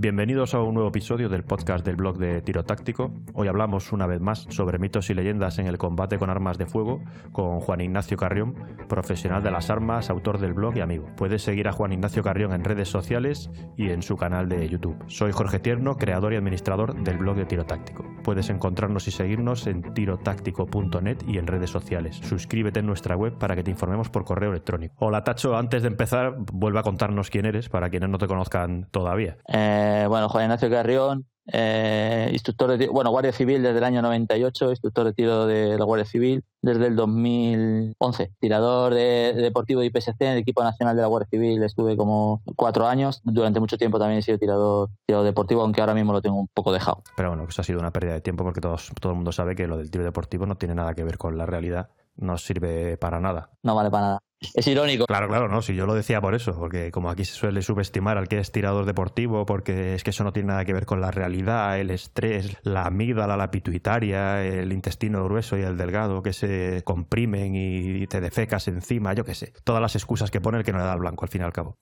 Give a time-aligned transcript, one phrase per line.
[0.00, 3.12] Bienvenidos a un nuevo episodio del podcast del blog de Tiro Táctico.
[3.34, 6.64] Hoy hablamos una vez más sobre mitos y leyendas en el combate con armas de
[6.64, 7.02] fuego
[7.32, 8.54] con Juan Ignacio Carrión,
[8.88, 11.04] profesional de las armas, autor del blog y amigo.
[11.18, 14.96] Puedes seguir a Juan Ignacio Carrión en redes sociales y en su canal de YouTube.
[15.06, 18.02] Soy Jorge Tierno, creador y administrador del blog de Tiro Táctico.
[18.24, 22.16] Puedes encontrarnos y seguirnos en tirotáctico.net y en redes sociales.
[22.22, 24.94] Suscríbete en nuestra web para que te informemos por correo electrónico.
[25.00, 28.88] Hola Tacho, antes de empezar, vuelve a contarnos quién eres para quienes no te conozcan
[28.90, 29.36] todavía.
[29.46, 34.02] Eh, eh, bueno, Juan Ignacio Carrión, eh, instructor de bueno, Guardia Civil desde el año
[34.02, 39.86] 98, instructor de tiro de la Guardia Civil desde el 2011, tirador de, deportivo de
[39.86, 43.78] IPSC en el equipo nacional de la Guardia Civil estuve como cuatro años, durante mucho
[43.78, 47.02] tiempo también he sido tirador, tirador deportivo, aunque ahora mismo lo tengo un poco dejado.
[47.16, 49.56] Pero bueno, eso ha sido una pérdida de tiempo porque todos, todo el mundo sabe
[49.56, 52.96] que lo del tiro deportivo no tiene nada que ver con la realidad, no sirve
[52.96, 53.50] para nada.
[53.62, 54.20] No vale para nada.
[54.54, 55.04] Es irónico.
[55.06, 58.16] Claro, claro, no, si yo lo decía por eso, porque como aquí se suele subestimar
[58.16, 61.00] al que es tirador deportivo, porque es que eso no tiene nada que ver con
[61.00, 66.32] la realidad, el estrés, la amígdala, la pituitaria, el intestino grueso y el delgado que
[66.32, 69.52] se comprimen y te defecas encima, yo qué sé.
[69.62, 71.44] Todas las excusas que pone el que no le da al blanco, al fin y
[71.44, 71.76] al cabo.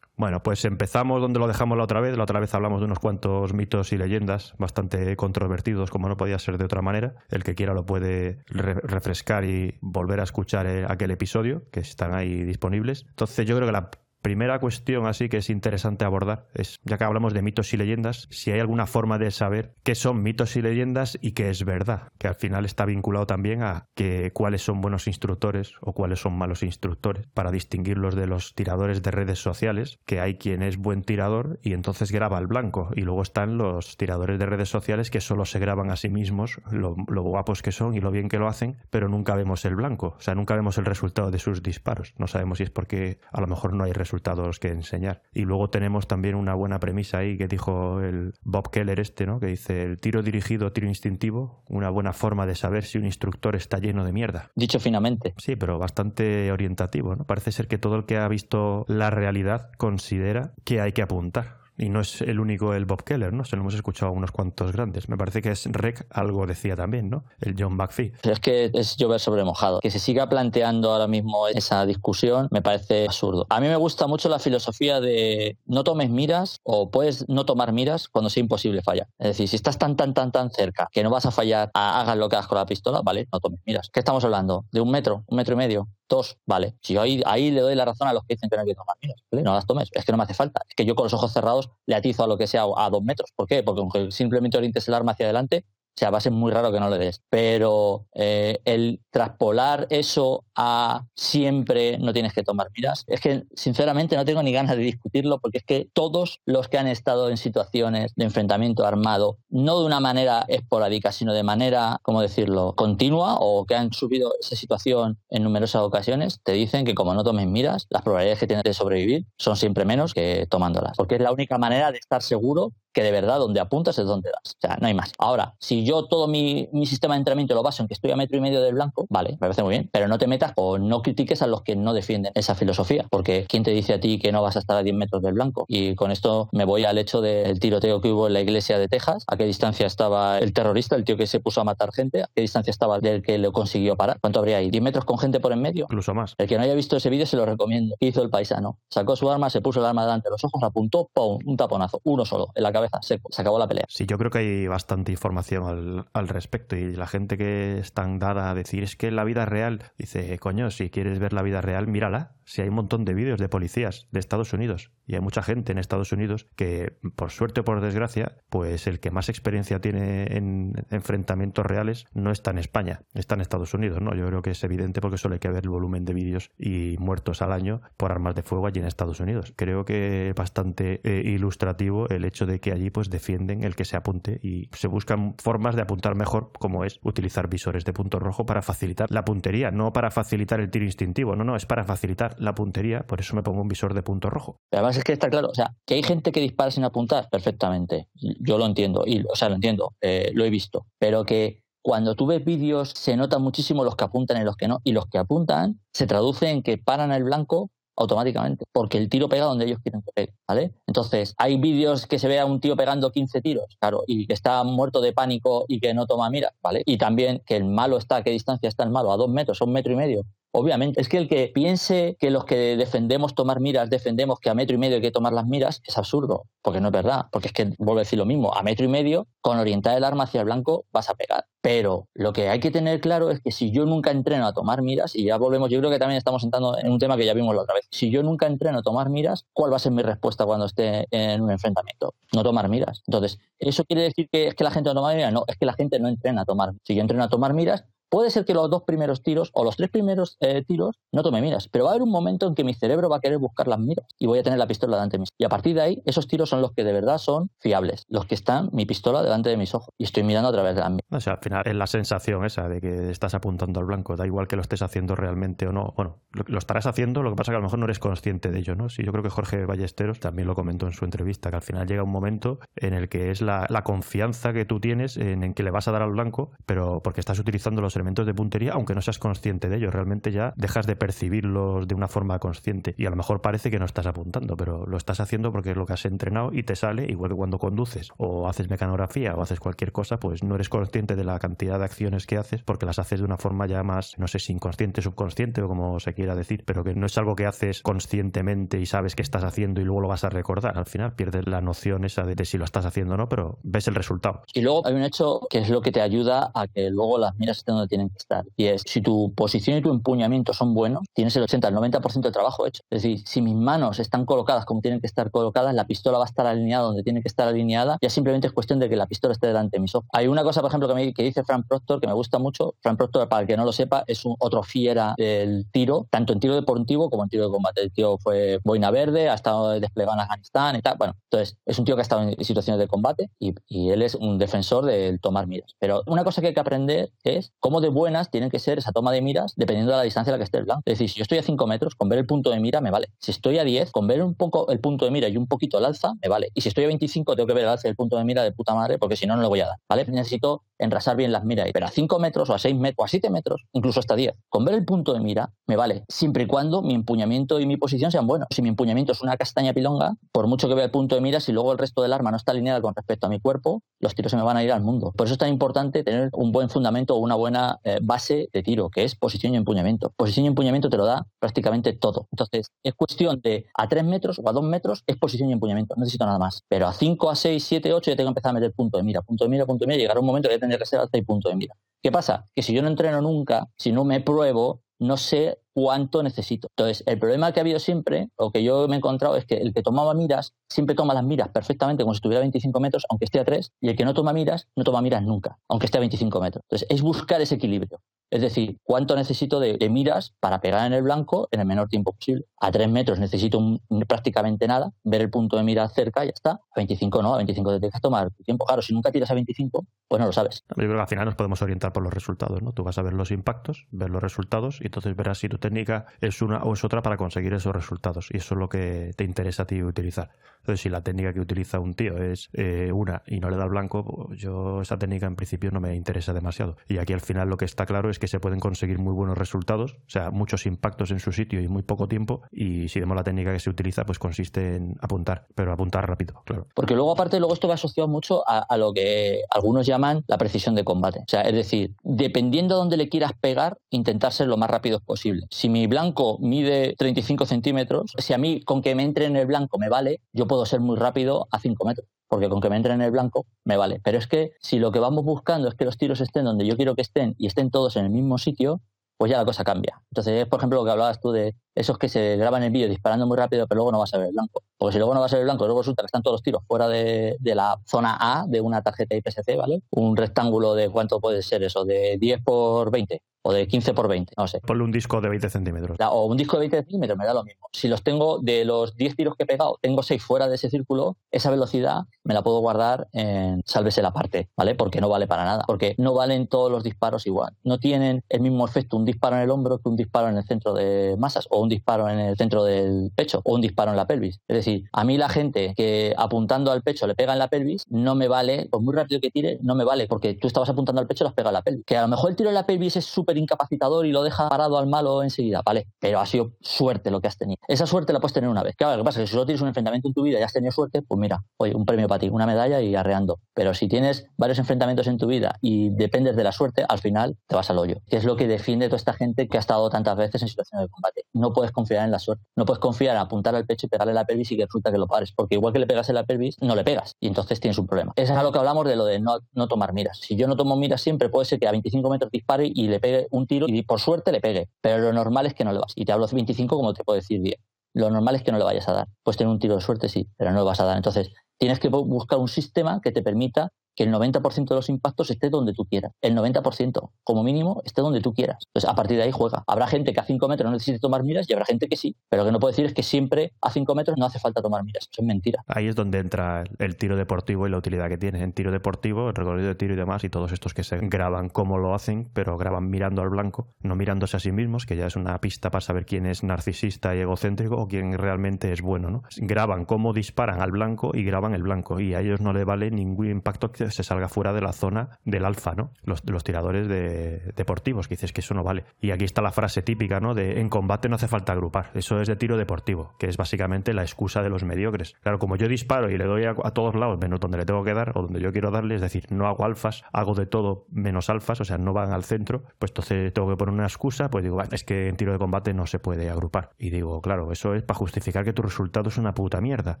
[0.16, 2.16] Bueno, pues empezamos donde lo dejamos la otra vez.
[2.16, 6.38] La otra vez hablamos de unos cuantos mitos y leyendas bastante controvertidos, como no podía
[6.38, 7.14] ser de otra manera.
[7.30, 12.14] El que quiera lo puede refrescar y volver a escuchar eh, aquel episodio, que están
[12.14, 13.06] ahí disponibles.
[13.08, 13.90] Entonces yo creo que la
[14.22, 18.28] primera cuestión así que es interesante abordar es, ya que hablamos de mitos y leyendas,
[18.30, 22.12] si hay alguna forma de saber qué son mitos y leyendas y qué es verdad,
[22.18, 26.38] que al final está vinculado también a que cuáles son buenos instructores o cuáles son
[26.38, 31.02] malos instructores, para distinguirlos de los tiradores de redes sociales, que hay quien es buen
[31.02, 35.20] tirador y entonces graba al blanco, y luego están los tiradores de redes sociales que
[35.20, 38.38] solo se graban a sí mismos, lo, lo guapos que son y lo bien que
[38.38, 41.62] lo hacen, pero nunca vemos el blanco, o sea, nunca vemos el resultado de sus
[41.62, 42.14] disparos.
[42.18, 45.22] No sabemos si es porque a lo mejor no hay resultado resultados que enseñar.
[45.32, 49.40] Y luego tenemos también una buena premisa ahí que dijo el Bob Keller este, ¿no?
[49.40, 53.56] Que dice el tiro dirigido, tiro instintivo, una buena forma de saber si un instructor
[53.56, 54.50] está lleno de mierda.
[54.54, 55.32] Dicho finamente.
[55.38, 57.24] Sí, pero bastante orientativo, ¿no?
[57.24, 61.61] Parece ser que todo el que ha visto la realidad considera que hay que apuntar.
[61.78, 63.44] Y no es el único el Bob Keller, ¿no?
[63.44, 65.08] Se lo hemos escuchado a unos cuantos grandes.
[65.08, 67.24] Me parece que es Rec algo decía también, ¿no?
[67.40, 68.12] El John McPhee.
[68.22, 69.80] es que es llover sobre mojado.
[69.80, 73.46] Que se siga planteando ahora mismo esa discusión me parece absurdo.
[73.48, 77.72] A mí me gusta mucho la filosofía de no tomes miras o puedes no tomar
[77.72, 79.08] miras cuando sea imposible fallar.
[79.18, 82.16] Es decir, si estás tan, tan, tan, tan cerca que no vas a fallar, hagas
[82.16, 83.90] lo que hagas con la pistola, vale, no tomes miras.
[83.92, 84.66] ¿Qué estamos hablando?
[84.72, 85.24] ¿De un metro?
[85.26, 85.88] ¿Un metro y medio?
[86.12, 86.76] dos, vale.
[86.82, 88.68] Si yo ahí, ahí le doy la razón a los que dicen que no hay
[88.68, 90.62] que tomar miras, No las tomes, es que no me hace falta.
[90.68, 93.02] Es que yo con los ojos cerrados le atizo a lo que sea a dos
[93.02, 93.30] metros.
[93.34, 93.62] ¿Por qué?
[93.62, 96.80] Porque simplemente orientes el arma hacia adelante, o sea, va a ser muy raro que
[96.80, 97.22] no le des.
[97.28, 104.16] Pero eh, el traspolar eso a siempre no tienes que tomar miras, es que sinceramente
[104.16, 107.36] no tengo ni ganas de discutirlo porque es que todos los que han estado en
[107.36, 113.36] situaciones de enfrentamiento armado, no de una manera esporádica, sino de manera, ¿cómo decirlo?, continua
[113.38, 117.46] o que han subido esa situación en numerosas ocasiones, te dicen que como no tomes
[117.46, 120.96] miras, las probabilidades que tienes de sobrevivir son siempre menos que tomándolas.
[120.96, 124.30] Porque es la única manera de estar seguro que de verdad donde apuntas es donde
[124.30, 124.54] das.
[124.56, 125.12] O sea, no hay más.
[125.18, 128.36] Ahora, si yo todo mi, sistema de entrenamiento lo baso en que estoy a metro
[128.36, 131.02] y medio del blanco, vale, me parece muy bien, pero no te metas o no
[131.02, 134.32] critiques a los que no defienden esa filosofía, porque ¿quién te dice a ti que
[134.32, 135.64] no vas a estar a 10 metros del blanco?
[135.68, 138.88] Y con esto me voy al hecho del tiroteo que hubo en la iglesia de
[138.88, 142.22] Texas, a qué distancia estaba el terrorista, el tío que se puso a matar gente,
[142.22, 144.18] a qué distancia estaba del que lo consiguió parar.
[144.20, 144.70] ¿Cuánto habría ahí?
[144.70, 145.84] ¿10 metros con gente por en medio?
[145.84, 146.34] Incluso más.
[146.38, 147.94] El que no haya visto ese vídeo se lo recomiendo.
[147.98, 148.78] ¿Qué hizo el paisano?
[148.90, 151.38] Sacó su arma, se puso el arma delante de los ojos, apuntó, ¡pum!
[151.44, 153.84] Un taponazo, uno solo, en la cabeza, se, acabó la pelea.
[153.88, 157.92] Sí, yo creo que hay bastante información al, al, respecto y la gente que es
[157.92, 161.42] tan dada a decir es que la vida real, dice, coño, si quieres ver la
[161.42, 162.36] vida real, mírala.
[162.44, 165.72] Si hay un montón de vídeos de policías de Estados Unidos y hay mucha gente
[165.72, 170.24] en Estados Unidos que, por suerte o por desgracia, pues el que más experiencia tiene
[170.36, 174.14] en enfrentamientos reales no está en España, está en Estados Unidos, ¿no?
[174.14, 177.42] Yo creo que es evidente porque hay que ver el volumen de vídeos y muertos
[177.42, 179.52] al año por armas de fuego allí en Estados Unidos.
[179.56, 183.84] Creo que es bastante eh, ilustrativo el hecho de que allí pues defienden el que
[183.84, 188.18] se apunte y se buscan formas de apuntar mejor, como es utilizar visores de punto
[188.18, 191.84] rojo para facilitar la puntería, no para facilitar el tiro instintivo, no, no, es para
[191.84, 194.56] facilitar la puntería, por eso me pongo un visor de punto rojo.
[194.98, 198.58] Es que está claro, o sea, que hay gente que dispara sin apuntar, perfectamente, yo
[198.58, 202.26] lo entiendo, y, o sea, lo entiendo, eh, lo he visto, pero que cuando tú
[202.26, 205.18] ves vídeos se nota muchísimo los que apuntan y los que no, y los que
[205.18, 209.78] apuntan se traduce en que paran el blanco automáticamente, porque el tiro pega donde ellos
[209.82, 210.72] quieren que pegue, ¿vale?
[210.86, 214.32] Entonces, hay vídeos que se ve a un tío pegando 15 tiros, claro, y que
[214.32, 216.82] está muerto de pánico y que no toma mira, ¿vale?
[216.86, 219.12] Y también que el malo está, ¿a qué distancia está el malo?
[219.12, 220.24] A dos metros, a un metro y medio.
[220.54, 224.54] Obviamente, es que el que piense que los que defendemos tomar miras, defendemos que a
[224.54, 227.48] metro y medio hay que tomar las miras, es absurdo, porque no es verdad, porque
[227.48, 230.24] es que vuelvo a decir lo mismo, a metro y medio, con orientar el arma
[230.24, 231.46] hacia el blanco vas a pegar.
[231.62, 234.82] Pero lo que hay que tener claro es que si yo nunca entreno a tomar
[234.82, 237.32] miras, y ya volvemos, yo creo que también estamos entrando en un tema que ya
[237.32, 239.92] vimos la otra vez, si yo nunca entreno a tomar miras, ¿cuál va a ser
[239.92, 242.14] mi respuesta cuando esté en un enfrentamiento?
[242.34, 243.02] No tomar miras.
[243.06, 245.32] Entonces, ¿eso quiere decir que es que la gente no toma miras?
[245.32, 246.72] No, es que la gente no entrena a tomar.
[246.82, 249.78] Si yo entreno a tomar miras, Puede ser que los dos primeros tiros o los
[249.78, 252.62] tres primeros eh, tiros no tome miras, pero va a haber un momento en que
[252.62, 255.16] mi cerebro va a querer buscar las miras y voy a tener la pistola delante
[255.16, 255.26] de mí.
[255.38, 258.26] Y a partir de ahí, esos tiros son los que de verdad son fiables, los
[258.26, 260.90] que están mi pistola delante de mis ojos y estoy mirando a través de las
[260.90, 261.06] miras.
[261.10, 264.26] O sea, al final es la sensación esa de que estás apuntando al blanco, da
[264.26, 265.94] igual que lo estés haciendo realmente o no.
[265.96, 268.50] Bueno, lo, estarás haciendo, lo que pasa es que a lo mejor no eres consciente
[268.50, 268.90] de ello, ¿no?
[268.90, 271.86] Sí, yo creo que Jorge Ballesteros también lo comentó en su entrevista, que al final
[271.86, 275.62] llega un momento en el que es la, confianza que tú tienes en, en, que
[275.62, 278.94] le vas a dar al blanco, pero porque estás utilizando los elementos de puntería, aunque
[278.94, 283.06] no seas consciente de ello, realmente ya dejas de percibirlos de una forma consciente y
[283.06, 285.86] a lo mejor parece que no estás apuntando, pero lo estás haciendo porque es lo
[285.86, 289.60] que has entrenado y te sale, igual que cuando conduces o haces mecanografía o haces
[289.60, 292.98] cualquier cosa, pues no eres consciente de la cantidad de acciones que haces porque las
[292.98, 296.34] haces de una forma ya más, no sé si inconsciente, subconsciente o como se quiera
[296.34, 299.84] decir, pero que no es algo que haces conscientemente y sabes que estás haciendo y
[299.84, 300.78] luego lo vas a recordar.
[300.78, 303.58] Al final pierdes la noción esa de, de si lo estás haciendo o no, pero
[303.62, 304.42] ves el resultado.
[304.52, 307.36] Y luego hay un hecho que es lo que te ayuda a que luego las
[307.36, 311.02] miras estén donde tienen que estar y si tu posición y tu empuñamiento son buenos,
[311.12, 312.82] tienes el 80, el 90% de trabajo hecho.
[312.90, 316.24] Es decir, si mis manos están colocadas como tienen que estar colocadas, la pistola va
[316.24, 319.06] a estar alineada donde tiene que estar alineada, ya simplemente es cuestión de que la
[319.06, 320.08] pistola esté delante de mis ojos.
[320.12, 322.74] Hay una cosa, por ejemplo, que, me, que dice Frank Proctor que me gusta mucho.
[322.80, 326.32] Frank Proctor, para el que no lo sepa, es un otro fiera del tiro, tanto
[326.32, 327.82] en tiro deportivo como en tiro de combate.
[327.82, 330.96] El tío fue boina verde, ha estado desplegado en Afganistán y tal.
[330.98, 334.02] Bueno, entonces es un tío que ha estado en situaciones de combate y, y él
[334.02, 335.74] es un defensor del tomar miras.
[335.78, 338.92] Pero una cosa que hay que aprender es cómo de buenas tienen que ser esa
[338.92, 340.82] toma de miras dependiendo de la distancia a la que esté el blanco.
[340.84, 342.90] Es decir, si yo estoy a 5 metros, con ver el punto de mira me
[342.90, 343.08] vale.
[343.18, 345.78] Si estoy a 10, con ver un poco el punto de mira y un poquito
[345.78, 346.48] el alza, me vale.
[346.54, 348.42] Y si estoy a 25, tengo que ver el alza y el punto de mira
[348.42, 349.76] de puta madre, porque si no, no le voy a dar.
[349.88, 350.04] ¿Vale?
[350.06, 351.68] Necesito enrasar bien las miras.
[351.72, 354.34] Pero a 5 metros o a 6 metros o a 7 metros, incluso hasta 10,
[354.48, 356.04] con ver el punto de mira, me vale.
[356.08, 358.48] Siempre y cuando mi empuñamiento y mi posición sean buenos.
[358.50, 361.40] Si mi empuñamiento es una castaña pilonga, por mucho que vea el punto de mira,
[361.40, 364.14] si luego el resto del arma no está alineada con respecto a mi cuerpo, los
[364.14, 365.12] tiros se me van a ir al mundo.
[365.16, 368.62] Por eso es tan importante tener un buen fundamento o una buena eh, base de
[368.62, 370.12] tiro, que es posición y empuñamiento.
[370.16, 372.28] Posición y empuñamiento te lo da prácticamente todo.
[372.30, 375.94] Entonces, es cuestión de a 3 metros o a 2 metros es posición y empuñamiento.
[375.96, 376.62] No necesito nada más.
[376.68, 379.04] Pero a 5, a 6, 7, 8 ya tengo que empezar a meter punto de
[379.04, 379.98] mira, punto de mira, punto de mira.
[379.98, 381.74] Llegará un momento que tendré que ser alta y punto de mira.
[382.02, 382.46] ¿Qué pasa?
[382.54, 386.68] Que si yo no entreno nunca, si no me pruebo, no sé cuánto necesito.
[386.76, 389.56] Entonces, el problema que ha habido siempre, o que yo me he encontrado, es que
[389.56, 393.06] el que tomaba miras siempre toma las miras perfectamente como si estuviera a 25 metros,
[393.08, 395.86] aunque esté a 3, y el que no toma miras, no toma miras nunca, aunque
[395.86, 396.64] esté a 25 metros.
[396.68, 398.00] Entonces, es buscar ese equilibrio.
[398.32, 402.14] Es decir, cuánto necesito de, miras para pegar en el blanco en el menor tiempo
[402.14, 402.46] posible.
[402.62, 403.60] A 3 metros necesito
[404.08, 406.50] prácticamente nada, ver el punto de mira cerca y ya está.
[406.52, 408.64] A 25 no, a 25 te tienes tomar tiempo.
[408.64, 410.64] Claro, si nunca tiras a 25, pues no lo sabes.
[410.70, 412.72] Yo creo que al final nos podemos orientar por los resultados, ¿no?
[412.72, 416.06] Tú vas a ver los impactos, ver los resultados y entonces verás si tu técnica
[416.22, 418.30] es una o es otra para conseguir esos resultados.
[418.32, 420.30] Y eso es lo que te interesa a ti utilizar.
[420.60, 423.64] Entonces, si la técnica que utiliza un tío es eh, una y no le da
[423.64, 426.76] el blanco, pues yo esa técnica en principio no me interesa demasiado.
[426.88, 429.36] Y aquí al final lo que está claro es que se pueden conseguir muy buenos
[429.36, 432.42] resultados, o sea, muchos impactos en su sitio y muy poco tiempo.
[432.52, 436.40] Y si vemos la técnica que se utiliza, pues consiste en apuntar, pero apuntar rápido,
[436.44, 436.68] claro.
[436.72, 440.76] Porque luego, aparte, luego esto va asociado mucho a, lo que algunos llaman la precisión
[440.76, 441.18] de combate.
[441.18, 445.00] O sea, es decir, dependiendo de dónde le quieras pegar, intentar ser lo más rápido
[445.00, 445.48] posible.
[445.50, 449.46] Si mi blanco mide 35 centímetros, si a mí con que me entre en el
[449.46, 452.76] blanco me vale, yo puedo ser muy rápido a 5 metros porque con que me
[452.76, 454.00] entre en el blanco me vale.
[454.02, 456.78] Pero es que si lo que vamos buscando es que los tiros estén donde yo
[456.78, 458.80] quiero que estén y estén todos en el mismo sitio,
[459.18, 460.00] pues ya la cosa cambia.
[460.10, 463.26] Entonces, por ejemplo, lo que hablabas tú de esos que se graban el vídeo disparando
[463.26, 464.62] muy rápido, pero luego no vas a ver el blanco.
[464.78, 466.42] Porque si luego no vas a ver el blanco, luego resulta que están todos los
[466.42, 469.82] tiros fuera de, de la zona A de una tarjeta IPSC, ¿vale?
[469.90, 474.08] Un rectángulo de cuánto puede ser eso, de 10 por 20 o de 15 por
[474.08, 474.60] 20, no sé.
[474.60, 475.96] Ponle un disco de 20 centímetros.
[476.10, 477.66] O un disco de 20 centímetros, me da lo mismo.
[477.72, 480.70] Si los tengo de los 10 tiros que he pegado, tengo 6 fuera de ese
[480.70, 484.74] círculo, esa velocidad me la puedo guardar en sálvese la parte, ¿vale?
[484.74, 485.64] Porque no vale para nada.
[485.66, 487.54] Porque no valen todos los disparos igual.
[487.64, 490.44] No tienen el mismo efecto un disparo en el hombro que un disparo en el
[490.44, 493.96] centro de masas o un disparo en el centro del pecho o un disparo en
[493.96, 494.40] la pelvis.
[494.48, 497.84] Es decir, a mí la gente que apuntando al pecho le pega en la pelvis,
[497.88, 501.00] no me vale, por muy rápido que tire, no me vale, porque tú estabas apuntando
[501.00, 501.84] al pecho y lo has pegado en la pelvis.
[501.84, 504.48] Que a lo mejor el tiro en la pelvis es súper incapacitador y lo deja
[504.48, 507.58] parado al malo enseguida, vale, pero ha sido suerte lo que has tenido.
[507.68, 508.76] Esa suerte la puedes tener una vez.
[508.76, 510.42] Claro, lo que pasa es que si solo tienes un enfrentamiento en tu vida y
[510.42, 513.40] has tenido suerte, pues mira, oye, un premio para ti, una medalla y arreando.
[513.54, 517.36] Pero si tienes varios enfrentamientos en tu vida y dependes de la suerte, al final
[517.46, 517.96] te vas al hoyo.
[518.06, 520.86] Que es lo que defiende toda esta gente que ha estado tantas veces en situaciones
[520.86, 521.24] de combate.
[521.32, 522.44] No puedes confiar en la suerte.
[522.56, 524.98] No puedes confiar en apuntar al pecho y pegarle la pelvis y que resulta que
[524.98, 525.32] lo pares.
[525.32, 527.16] Porque igual que le pegas en la pelvis, no le pegas.
[527.20, 528.12] Y entonces tienes un problema.
[528.16, 530.18] Es a lo que hablamos de lo de no, no tomar miras.
[530.18, 533.00] Si yo no tomo miras siempre, puede ser que a 25 metros dispare y le
[533.00, 534.68] pegue un tiro y por suerte le pegue.
[534.80, 535.92] Pero lo normal es que no le vas.
[535.96, 537.56] Y te hablo de 25 como te puedo decir 10.
[537.94, 539.08] Lo normal es que no le vayas a dar.
[539.22, 540.96] Puedes tener un tiro de suerte, sí, pero no lo vas a dar.
[540.96, 545.30] Entonces, tienes que buscar un sistema que te permita que el 90% de los impactos
[545.30, 546.12] esté donde tú quieras.
[546.20, 548.58] El 90%, como mínimo, esté donde tú quieras.
[548.68, 549.64] Entonces, a partir de ahí juega.
[549.66, 552.16] Habrá gente que a 5 metros no necesite tomar miras y habrá gente que sí.
[552.28, 554.62] Pero lo que no puedo decir es que siempre a 5 metros no hace falta
[554.62, 555.08] tomar miras.
[555.10, 555.62] Eso es mentira.
[555.66, 558.42] Ahí es donde entra el tiro deportivo y la utilidad que tiene.
[558.42, 561.48] En tiro deportivo, el recorrido de tiro y demás, y todos estos que se graban
[561.48, 565.06] cómo lo hacen, pero graban mirando al blanco, no mirándose a sí mismos, que ya
[565.06, 569.10] es una pista para saber quién es narcisista y egocéntrico o quién realmente es bueno.
[569.10, 569.22] ¿no?
[569.36, 572.00] Graban cómo disparan al blanco y graban el blanco.
[572.00, 575.44] Y a ellos no le vale ningún impacto se salga fuera de la zona del
[575.44, 575.90] alfa, ¿no?
[576.02, 578.84] Los, los tiradores de, deportivos, que dices que eso no vale.
[579.00, 580.34] Y aquí está la frase típica, ¿no?
[580.34, 581.90] De en combate no hace falta agrupar.
[581.94, 585.14] Eso es de tiro deportivo, que es básicamente la excusa de los mediocres.
[585.22, 587.94] Claro, como yo disparo y le doy a, todos lados menos donde le tengo que
[587.94, 591.30] dar o donde yo quiero darle, es decir, no hago alfas, hago de todo menos
[591.30, 594.44] alfas, o sea, no van al centro, pues entonces tengo que poner una excusa, pues
[594.44, 596.70] digo, es que en tiro de combate no se puede agrupar.
[596.78, 600.00] Y digo, claro, eso es para justificar que tu resultado es una puta mierda.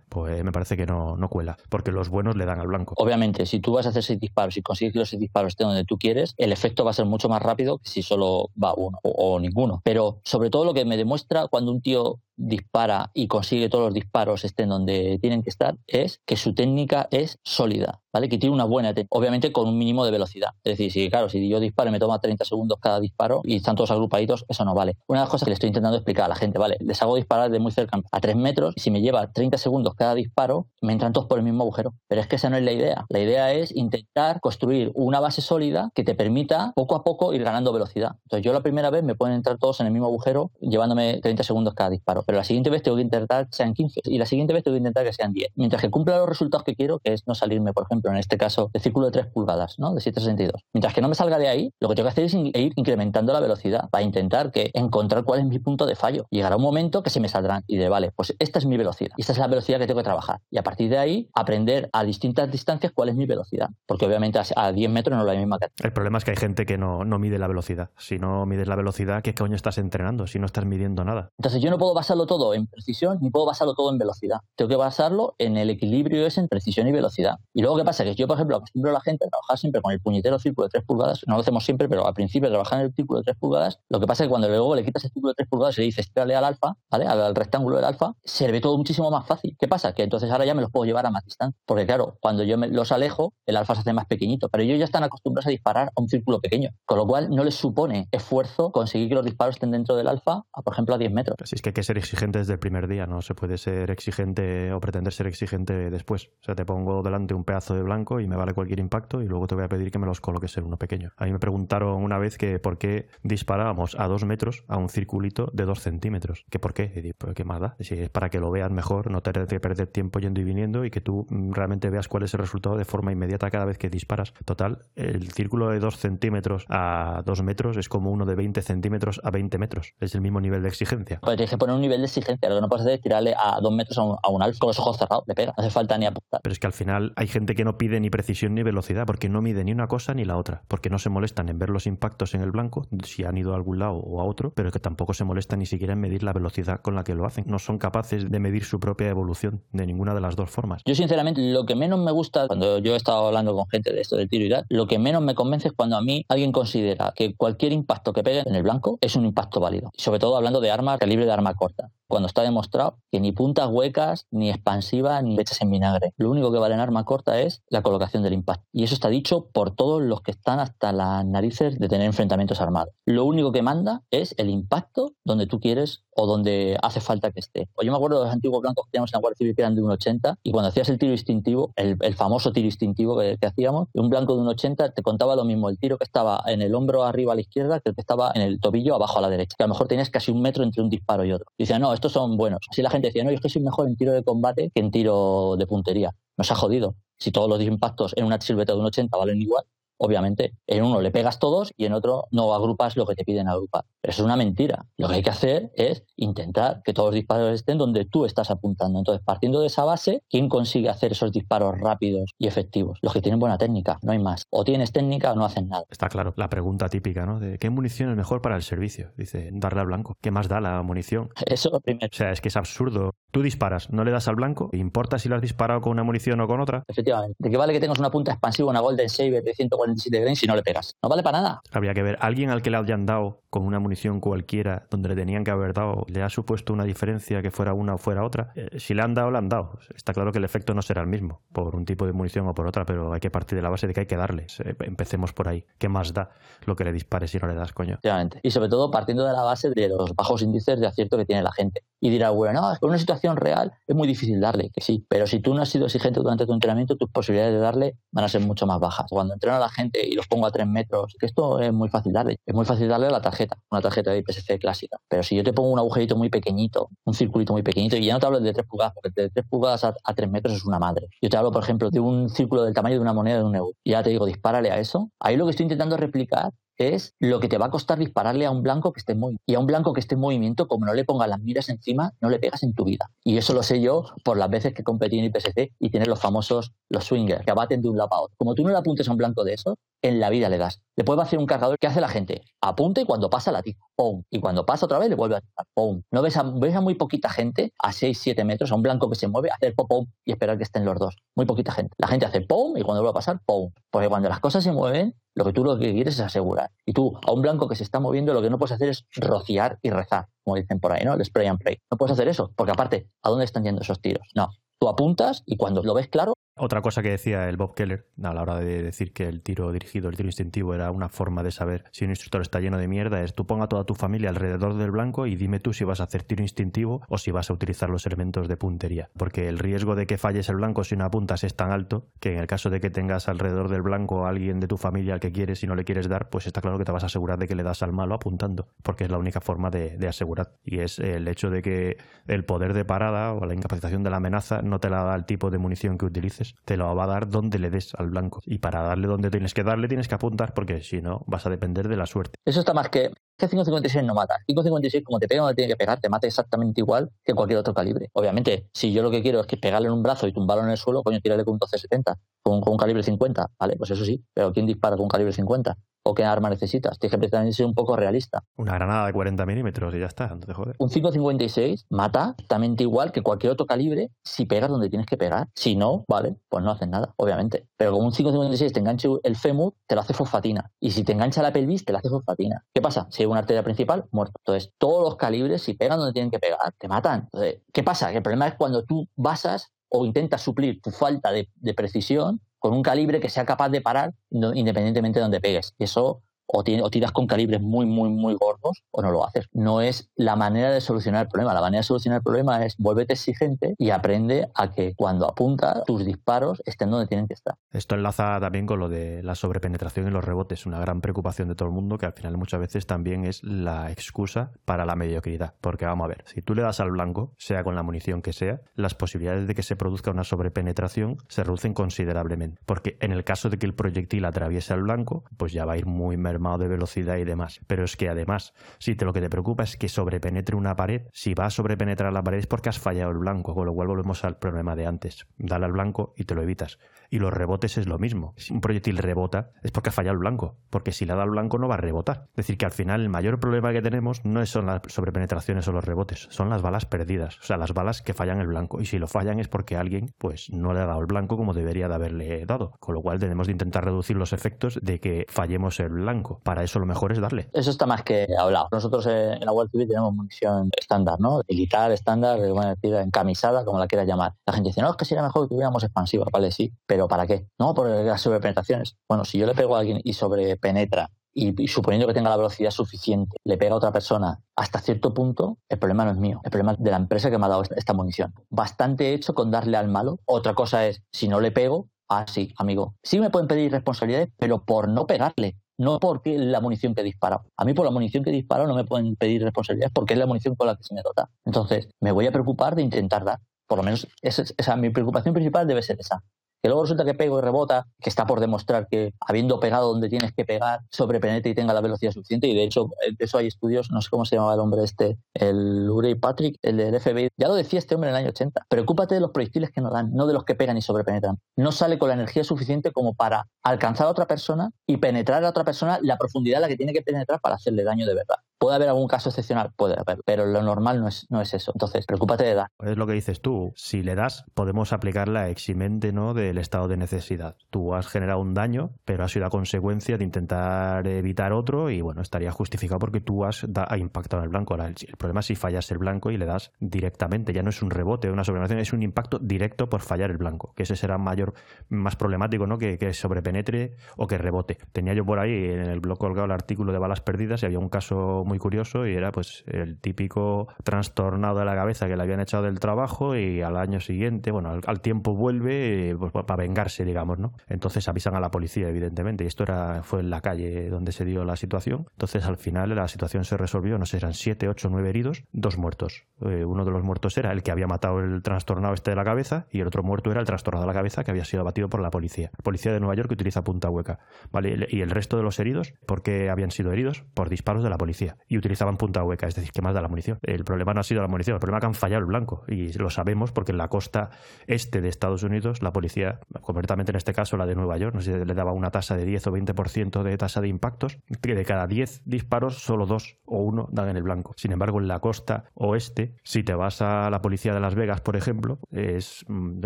[0.08, 2.94] Pues me parece que no, no cuela, porque los buenos le dan al blanco.
[2.98, 5.84] Obviamente, si tú vas a hacer seis disparos y consigues que los disparos estén donde
[5.84, 8.98] tú quieres, el efecto va a ser mucho más rápido que si solo va uno
[9.02, 9.80] o ninguno.
[9.84, 13.94] Pero sobre todo lo que me demuestra cuando un tío dispara y consigue todos los
[13.94, 18.28] disparos estén donde tienen que estar es que su técnica es sólida, ¿vale?
[18.28, 20.50] Que tiene una buena técnica, obviamente con un mínimo de velocidad.
[20.64, 23.56] Es decir, si claro, si yo disparo y me toma 30 segundos cada disparo y
[23.56, 24.96] están todos agrupaditos, eso no vale.
[25.06, 26.76] Una de las cosas que le estoy intentando explicar a la gente, ¿vale?
[26.80, 29.94] Les hago disparar de muy cerca a 3 metros y si me lleva 30 segundos
[29.94, 31.94] cada disparo, me entran todos por el mismo agujero.
[32.08, 33.06] Pero es que esa no es la idea.
[33.08, 37.44] La idea es intentar construir una base sólida que te permita poco a poco ir
[37.44, 38.16] ganando velocidad.
[38.24, 41.42] Entonces yo la primera vez me pueden entrar todos en el mismo agujero llevándome 30
[41.42, 44.24] segundos cada disparo pero la siguiente vez tengo que intentar que sean 15 y la
[44.24, 45.50] siguiente vez tengo que intentar que sean 10.
[45.54, 48.38] Mientras que cumpla los resultados que quiero, que es no salirme, por ejemplo, en este
[48.38, 49.92] caso, de círculo de 3 pulgadas, ¿no?
[49.92, 50.64] De 762.
[50.72, 53.34] Mientras que no me salga de ahí, lo que tengo que hacer es ir incrementando
[53.34, 56.24] la velocidad para intentar que encontrar cuál es mi punto de fallo.
[56.30, 59.10] Llegará un momento que se me saldrán y de, vale, pues esta es mi velocidad
[59.18, 60.40] y esta es la velocidad que tengo que trabajar.
[60.50, 63.68] Y a partir de ahí, aprender a distintas distancias cuál es mi velocidad.
[63.84, 66.38] Porque obviamente a 10 metros no es la misma que El problema es que hay
[66.38, 67.90] gente que no, no mide la velocidad.
[67.98, 70.26] Si no mides la velocidad, ¿qué coño estás entrenando?
[70.26, 71.28] Si no estás midiendo nada.
[71.36, 74.40] Entonces yo no puedo basarlo todo en precisión ni puedo basarlo todo en velocidad.
[74.54, 77.38] Tengo que basarlo en el equilibrio ese en precisión y velocidad.
[77.54, 78.04] Y luego, ¿qué pasa?
[78.04, 80.66] Que yo, por ejemplo, acostumbro a la gente a trabajar siempre con el puñetero círculo
[80.68, 81.20] de 3 pulgadas.
[81.26, 83.98] No lo hacemos siempre, pero al principio trabajar en el círculo de 3 pulgadas, lo
[83.98, 85.84] que pasa es que cuando luego le quitas el círculo de 3 pulgadas y le
[85.86, 87.06] dices, tírale al alfa, ¿vale?
[87.06, 89.56] Al, rectángulo del alfa, se ve todo muchísimo más fácil.
[89.58, 89.94] ¿Qué pasa?
[89.94, 91.58] Que entonces ahora ya me los puedo llevar a más distancia.
[91.64, 94.50] Porque claro, cuando yo los alejo, el alfa se hace más pequeñito.
[94.50, 96.70] Pero ellos ya están acostumbrados a disparar a un círculo pequeño.
[96.84, 100.42] Con lo cual no les supone esfuerzo conseguir que los disparos estén dentro del alfa,
[100.52, 101.36] a, por ejemplo, a 10 metros.
[101.40, 104.72] Así es que hay que exigente desde el primer día, no se puede ser exigente
[104.72, 106.30] o pretender ser exigente después.
[106.40, 109.28] O sea, te pongo delante un pedazo de blanco y me vale cualquier impacto y
[109.28, 111.12] luego te voy a pedir que me los coloques en uno pequeño.
[111.16, 114.88] A mí me preguntaron una vez que por qué disparábamos a dos metros a un
[114.88, 116.44] circulito de dos centímetros.
[116.50, 116.92] ¿Que por qué?
[116.94, 117.76] Y digo, qué más da.
[117.78, 120.90] Es para que lo veas mejor, no tener que perder tiempo yendo y viniendo y
[120.90, 123.90] que tú mm, realmente veas cuál es el resultado de forma inmediata cada vez que
[123.90, 124.34] disparas.
[124.44, 129.20] Total, el círculo de dos centímetros a dos metros es como uno de 20 centímetros
[129.22, 129.94] a 20 metros.
[130.00, 131.20] Es el mismo nivel de exigencia.
[131.20, 132.48] Pues tienes que poner un nivel de exigencia.
[132.48, 134.58] Lo que no puedes hacer es tirarle a dos metros a un, a un alfa
[134.58, 135.24] con los ojos cerrados.
[135.26, 135.52] Le pega.
[135.56, 136.40] No hace falta ni apuntar.
[136.42, 139.28] Pero es que al final hay gente que no pide ni precisión ni velocidad porque
[139.28, 140.62] no mide ni una cosa ni la otra.
[140.68, 143.56] Porque no se molestan en ver los impactos en el blanco, si han ido a
[143.56, 146.32] algún lado o a otro, pero que tampoco se molestan ni siquiera en medir la
[146.32, 147.44] velocidad con la que lo hacen.
[147.46, 150.82] No son capaces de medir su propia evolución de ninguna de las dos formas.
[150.84, 154.00] Yo, sinceramente, lo que menos me gusta cuando yo he estado hablando con gente de
[154.00, 156.52] esto del tiro y tal, lo que menos me convence es cuando a mí alguien
[156.52, 159.90] considera que cualquier impacto que pegue en el blanco es un impacto válido.
[159.96, 163.32] Sobre todo hablando de armas, calibre de arma corta stuff cuando está demostrado que ni
[163.32, 166.12] puntas huecas, ni expansivas, ni hechas en vinagre.
[166.18, 168.66] Lo único que vale en arma corta es la colocación del impacto.
[168.70, 172.60] Y eso está dicho por todos los que están hasta las narices de tener enfrentamientos
[172.60, 172.92] armados.
[173.06, 177.40] Lo único que manda es el impacto donde tú quieres o donde hace falta que
[177.40, 177.70] esté.
[177.74, 179.62] O yo me acuerdo de los antiguos blancos que teníamos en la Guardia Civil que
[179.62, 183.88] eran de 1,80 y cuando hacías el tiro instintivo, el, famoso tiro instintivo que, hacíamos,
[183.94, 187.04] un blanco de 1,80 te contaba lo mismo el tiro que estaba en el hombro
[187.04, 189.54] arriba a la izquierda que el que estaba en el tobillo abajo a la derecha.
[189.56, 191.46] Que a lo mejor tenías casi un metro entre un disparo y otro.
[191.56, 192.58] Y decían, no, estos son buenos.
[192.68, 194.90] Así la gente decía, no, es que soy mejor en tiro de combate que en
[194.90, 196.12] tiro de puntería.
[196.36, 196.96] Nos ha jodido.
[197.16, 199.64] Si todos los impactos en una silueta de un 80 valen igual,
[200.02, 200.52] obviamente.
[200.66, 203.84] En uno le pegas todos y en otro no agrupas lo que te piden agrupar.
[204.00, 204.84] Pero eso es una mentira.
[204.96, 208.50] Lo que hay que hacer es intentar que todos los disparos estén donde tú estás
[208.50, 208.98] apuntando.
[208.98, 212.98] Entonces, partiendo de esa base, ¿quién consigue hacer esos disparos rápidos y efectivos?
[213.00, 214.44] Los que tienen buena técnica, no hay más.
[214.50, 215.84] O tienes técnica o no hacen nada.
[215.88, 216.34] Está claro.
[216.36, 217.38] La pregunta típica, ¿no?
[217.38, 219.12] De ¿qué munición es mejor para el servicio?
[219.16, 220.16] Dice, darle al blanco.
[220.20, 221.30] ¿Qué más da la munición?
[221.46, 222.08] Eso es lo primero.
[222.12, 223.12] O sea, es que es absurdo.
[223.30, 226.40] Tú disparas, no le das al blanco, ¿importa si lo has disparado con una munición
[226.40, 226.84] o con otra?
[226.88, 227.36] Efectivamente.
[227.38, 229.54] ¿De qué vale que tengas una punta expansiva, una Golden Saber de
[229.94, 230.96] 147 grains si no le pegas?
[231.02, 231.62] No vale para nada.
[231.72, 235.14] Habría que ver, alguien al que le hayan dado con una munición cualquiera donde le
[235.14, 238.52] tenían que haber dado, ¿le ha supuesto una diferencia que fuera una o fuera otra?
[238.54, 239.78] Eh, si le han dado, le han dado.
[239.94, 242.54] Está claro que el efecto no será el mismo por un tipo de munición o
[242.54, 244.46] por otra, pero hay que partir de la base de que hay que darle.
[244.80, 245.64] Empecemos por ahí.
[245.78, 246.30] ¿Qué más da
[246.64, 247.98] lo que le dispares si no le das, coño?
[248.42, 251.42] Y sobre todo partiendo de la base de los bajos índices de acierto que tiene
[251.42, 251.82] la gente.
[252.04, 255.28] Y dirá, bueno, no, en una situación real es muy difícil darle, que sí, pero
[255.28, 258.28] si tú no has sido exigente durante tu entrenamiento, tus posibilidades de darle van a
[258.28, 259.06] ser mucho más bajas.
[259.08, 262.12] Cuando entreno a la gente y los pongo a tres metros, esto es muy fácil
[262.12, 262.40] darle.
[262.44, 264.98] Es muy fácil darle a la tarjeta, una tarjeta de IPSC clásica.
[265.08, 268.14] Pero si yo te pongo un agujerito muy pequeñito, un circulito muy pequeñito, y ya
[268.14, 270.80] no te hablo de 3 pulgadas, porque de 3 pulgadas a, 3 metros es una
[270.80, 271.06] madre.
[271.20, 273.54] Yo te hablo, por ejemplo, de un círculo del tamaño de una moneda de un
[273.54, 273.76] euro.
[273.84, 275.08] Y ya te digo, dispárale a eso.
[275.20, 278.50] Ahí lo que estoy intentando replicar es lo que te va a costar dispararle a
[278.50, 280.94] un blanco que esté muy y a un blanco que esté en movimiento, como no
[280.94, 283.10] le pongas las miras encima, no le pegas en tu vida.
[283.24, 286.20] Y eso lo sé yo por las veces que competí en IPSC y tienes los
[286.20, 288.34] famosos los swingers que abaten de un lado a otro.
[288.36, 290.82] Como tú no le apuntes a un blanco de esos, en la vida le das.
[290.96, 292.42] Le puedes hacer un cargador que hace la gente.
[292.60, 293.78] Apunta y cuando pasa la tira.
[293.96, 294.24] ¡Pum!
[294.30, 295.66] Y cuando pasa otra vez le vuelve a tirar.
[295.74, 296.02] ¡Pum!
[296.10, 299.08] No ves a, ves a muy poquita gente a 6, 7 metros, a un blanco
[299.08, 301.16] que se mueve, hacer pop, pum y esperar que estén los dos.
[301.34, 301.94] Muy poquita gente.
[301.98, 303.70] La gente hace pum y cuando vuelve a pasar, pum.
[303.90, 306.70] Porque cuando las cosas se mueven, lo que tú lo que quieres es asegurar.
[306.84, 309.06] Y tú, a un blanco que se está moviendo, lo que no puedes hacer es
[309.14, 311.14] rociar y rezar, como dicen por ahí, ¿no?
[311.14, 311.78] El spray and play.
[311.90, 314.26] No puedes hacer eso, porque aparte, ¿a dónde están yendo esos tiros?
[314.34, 314.50] No.
[314.78, 318.32] Tú apuntas y cuando lo ves claro, otra cosa que decía el Bob Keller a
[318.32, 321.50] la hora de decir que el tiro dirigido, el tiro instintivo era una forma de
[321.50, 324.76] saber si un instructor está lleno de mierda es tú ponga toda tu familia alrededor
[324.76, 327.52] del blanco y dime tú si vas a hacer tiro instintivo o si vas a
[327.52, 329.10] utilizar los elementos de puntería.
[329.16, 332.34] Porque el riesgo de que falles el blanco si no apuntas es tan alto que
[332.34, 335.20] en el caso de que tengas alrededor del blanco a alguien de tu familia al
[335.20, 337.40] que quieres y no le quieres dar, pues está claro que te vas a asegurar
[337.40, 340.52] de que le das al malo apuntando, porque es la única forma de, de asegurar.
[340.64, 341.96] Y es el hecho de que
[342.28, 345.24] el poder de parada o la incapacitación de la amenaza no te la da el
[345.24, 348.40] tipo de munición que utilices, te lo va a dar donde le des al blanco.
[348.44, 351.50] Y para darle donde tienes que darle, tienes que apuntar, porque si no, vas a
[351.50, 352.34] depender de la suerte.
[352.44, 353.10] Eso está más que.
[353.36, 354.36] Que 5.56 no mata.
[354.46, 357.74] 5.56, como te pega donde tiene que pegar, te mata exactamente igual que cualquier otro
[357.74, 358.08] calibre.
[358.12, 360.70] Obviamente, si yo lo que quiero es que pegarle en un brazo y tumbarlo en
[360.70, 363.76] el suelo, coño, tirarle con un 12-70, con, con un calibre 50, ¿vale?
[363.76, 365.76] Pues eso sí, pero ¿quién dispara con un calibre 50?
[366.04, 366.98] O qué arma necesitas.
[366.98, 368.42] Tienes que también ser un poco realista.
[368.56, 373.12] Una granada de 40 milímetros y ya está, no te Un 5.56 mata exactamente igual
[373.12, 375.48] que cualquier otro calibre si pegas donde tienes que pegar.
[375.54, 377.66] Si no, vale, pues no haces nada, obviamente.
[377.76, 380.70] Pero con un 5.56 te enganche el fémur, te lo hace fosfatina.
[380.80, 382.64] Y si te engancha la pelvis, te lo hace fosfatina.
[382.74, 383.06] ¿Qué pasa?
[383.10, 384.34] Si hay una arteria principal, muerto.
[384.44, 387.22] Entonces, todos los calibres, si pegan donde tienen que pegar, te matan.
[387.32, 388.10] Entonces, ¿qué pasa?
[388.10, 392.40] Que el problema es cuando tú basas o intentas suplir tu falta de, de precisión
[392.62, 395.74] con un calibre que sea capaz de parar independientemente de donde pegues.
[395.78, 399.48] Y eso o, tiras con calibres muy, muy, muy gordos o no lo haces.
[399.52, 401.54] No es la manera de solucionar el problema.
[401.54, 405.82] La manera de solucionar el problema es vuélvete exigente y aprende a que cuando apunta
[405.84, 407.54] tus disparos estén donde tienen que estar.
[407.70, 411.54] Esto enlaza también con lo de la sobrepenetración y los rebotes, una gran preocupación de
[411.54, 415.54] todo el mundo que al final muchas veces también es la excusa para la mediocridad.
[415.60, 418.32] Porque vamos a ver, si tú le das al blanco, sea con la munición que
[418.32, 422.60] sea, las posibilidades de que se produzca una sobrepenetración se reducen considerablemente.
[422.66, 425.78] Porque en el caso de que el proyectil atraviese al blanco, pues ya va a
[425.78, 427.60] ir muy mermado de velocidad y demás.
[427.66, 431.02] Pero es que además, si te lo que te preocupa es que sobrepenetre una pared,
[431.12, 433.88] si va a sobrepenetrar la pared es porque has fallado el blanco, con lo cual
[433.88, 435.26] volvemos al problema de antes.
[435.38, 436.78] Dale al blanco y te lo evitas.
[437.12, 438.32] Y los rebotes es lo mismo.
[438.38, 441.30] Si un proyectil rebota es porque ha fallado el blanco, porque si le da al
[441.30, 442.28] blanco no va a rebotar.
[442.30, 445.72] Es decir, que al final el mayor problema que tenemos no son las sobrepenetraciones o
[445.72, 448.80] los rebotes, son las balas perdidas, o sea, las balas que fallan el blanco.
[448.80, 451.52] Y si lo fallan es porque alguien pues no le ha dado el blanco como
[451.52, 452.72] debería de haberle dado.
[452.80, 456.64] Con lo cual tenemos de intentar reducir los efectos de que fallemos el blanco para
[456.64, 457.48] eso lo mejor es darle.
[457.52, 458.68] Eso está más que hablado.
[458.72, 461.42] Nosotros en la World TV tenemos munición estándar, ¿no?
[461.48, 464.34] Militar, estándar, bueno, encamisada, como la quieras llamar.
[464.46, 466.26] La gente dice, no, es que sería mejor que tuviéramos expansiva.
[466.32, 467.46] Vale, sí, pero ¿para qué?
[467.58, 468.96] No, por las sobrepenetraciones.
[469.08, 472.70] Bueno, si yo le pego a alguien y sobrepenetra y, suponiendo que tenga la velocidad
[472.70, 476.50] suficiente, le pega a otra persona hasta cierto punto, el problema no es mío, el
[476.50, 478.34] problema es de la empresa que me ha dado esta munición.
[478.50, 480.18] Bastante hecho con darle al malo.
[480.26, 482.94] Otra cosa es, si no le pego, ah, sí, amigo.
[483.02, 487.04] Sí me pueden pedir responsabilidades, pero por no pegarle no porque la munición que he
[487.04, 487.44] disparado.
[487.56, 490.18] A mí por la munición que he disparado no me pueden pedir responsabilidades porque es
[490.18, 491.30] la munición con la que se me dota.
[491.44, 493.40] Entonces, me voy a preocupar de intentar dar.
[493.66, 496.22] Por lo menos esa mi preocupación principal debe ser esa.
[496.62, 500.08] Que luego resulta que pego y rebota, que está por demostrar que habiendo pegado donde
[500.08, 502.46] tienes que pegar, sobrepenetre y tenga la velocidad suficiente.
[502.46, 505.18] Y de hecho, de eso hay estudios, no sé cómo se llamaba el hombre este,
[505.34, 507.28] el Urey Patrick, el del FBI.
[507.36, 508.66] Ya lo decía este hombre en el año 80.
[508.68, 511.38] Preocúpate de los proyectiles que no dan, no de los que pegan y sobrepenetran.
[511.56, 515.50] No sale con la energía suficiente como para alcanzar a otra persona y penetrar a
[515.50, 518.36] otra persona la profundidad a la que tiene que penetrar para hacerle daño de verdad.
[518.62, 519.72] ¿Puede haber algún caso excepcional?
[519.74, 521.72] Puede pero lo normal no es, no es eso.
[521.74, 522.68] Entonces, preocúpate de dar.
[522.78, 523.72] Es lo que dices tú.
[523.74, 526.32] Si le das, podemos aplicar la eximente ¿no?
[526.32, 527.56] del estado de necesidad.
[527.70, 532.02] Tú has generado un daño, pero ha sido a consecuencia de intentar evitar otro y
[532.02, 534.76] bueno, estaría justificado porque tú has impactado en el blanco.
[534.76, 537.52] El, problema es si fallas el blanco y le das directamente.
[537.52, 540.72] Ya no es un rebote, una sobrepenetración, es un impacto directo por fallar el blanco,
[540.76, 541.54] que ese será mayor,
[541.88, 542.78] más problemático, ¿no?
[542.78, 544.78] Que, que sobrepenetre o que rebote.
[544.92, 547.80] Tenía yo por ahí en el blog colgado el artículo de balas perdidas y había
[547.80, 552.22] un caso muy curioso y era pues el típico trastornado de la cabeza que le
[552.22, 556.56] habían echado del trabajo y al año siguiente, bueno, al, tiempo vuelve eh, pues, para
[556.56, 557.54] vengarse, digamos, ¿no?
[557.66, 561.24] Entonces avisan a la policía, evidentemente, y esto era, fue en la calle donde se
[561.24, 562.04] dio la situación.
[562.10, 565.78] Entonces al final la situación se resolvió, no sé, eran siete, ocho, nueve heridos, dos
[565.78, 566.26] muertos.
[566.42, 569.24] Eh, uno de los muertos era el que había matado el trastornado este de la
[569.24, 571.88] cabeza y el otro muerto era el trastornado de la cabeza que había sido abatido
[571.88, 572.50] por la policía.
[572.62, 574.18] policía de Nueva York que utiliza punta hueca,
[574.50, 574.86] ¿vale?
[574.90, 577.24] Y el resto de los heridos, porque habían sido heridos?
[577.32, 578.36] Por disparos de la policía.
[578.48, 580.38] Y utilizaban punta hueca, es decir, que más da la munición.
[580.42, 582.64] El problema no ha sido la munición, el problema es que han fallado el blanco.
[582.68, 584.30] Y lo sabemos porque en la costa
[584.66, 588.20] este de Estados Unidos, la policía, concretamente en este caso la de Nueva York, no
[588.20, 591.54] sé si le daba una tasa de 10 o 20% de tasa de impactos, que
[591.54, 594.52] de cada 10 disparos, solo dos o uno dan en el blanco.
[594.56, 598.20] Sin embargo, en la costa oeste, si te vas a la policía de Las Vegas,
[598.20, 599.84] por ejemplo, es mm,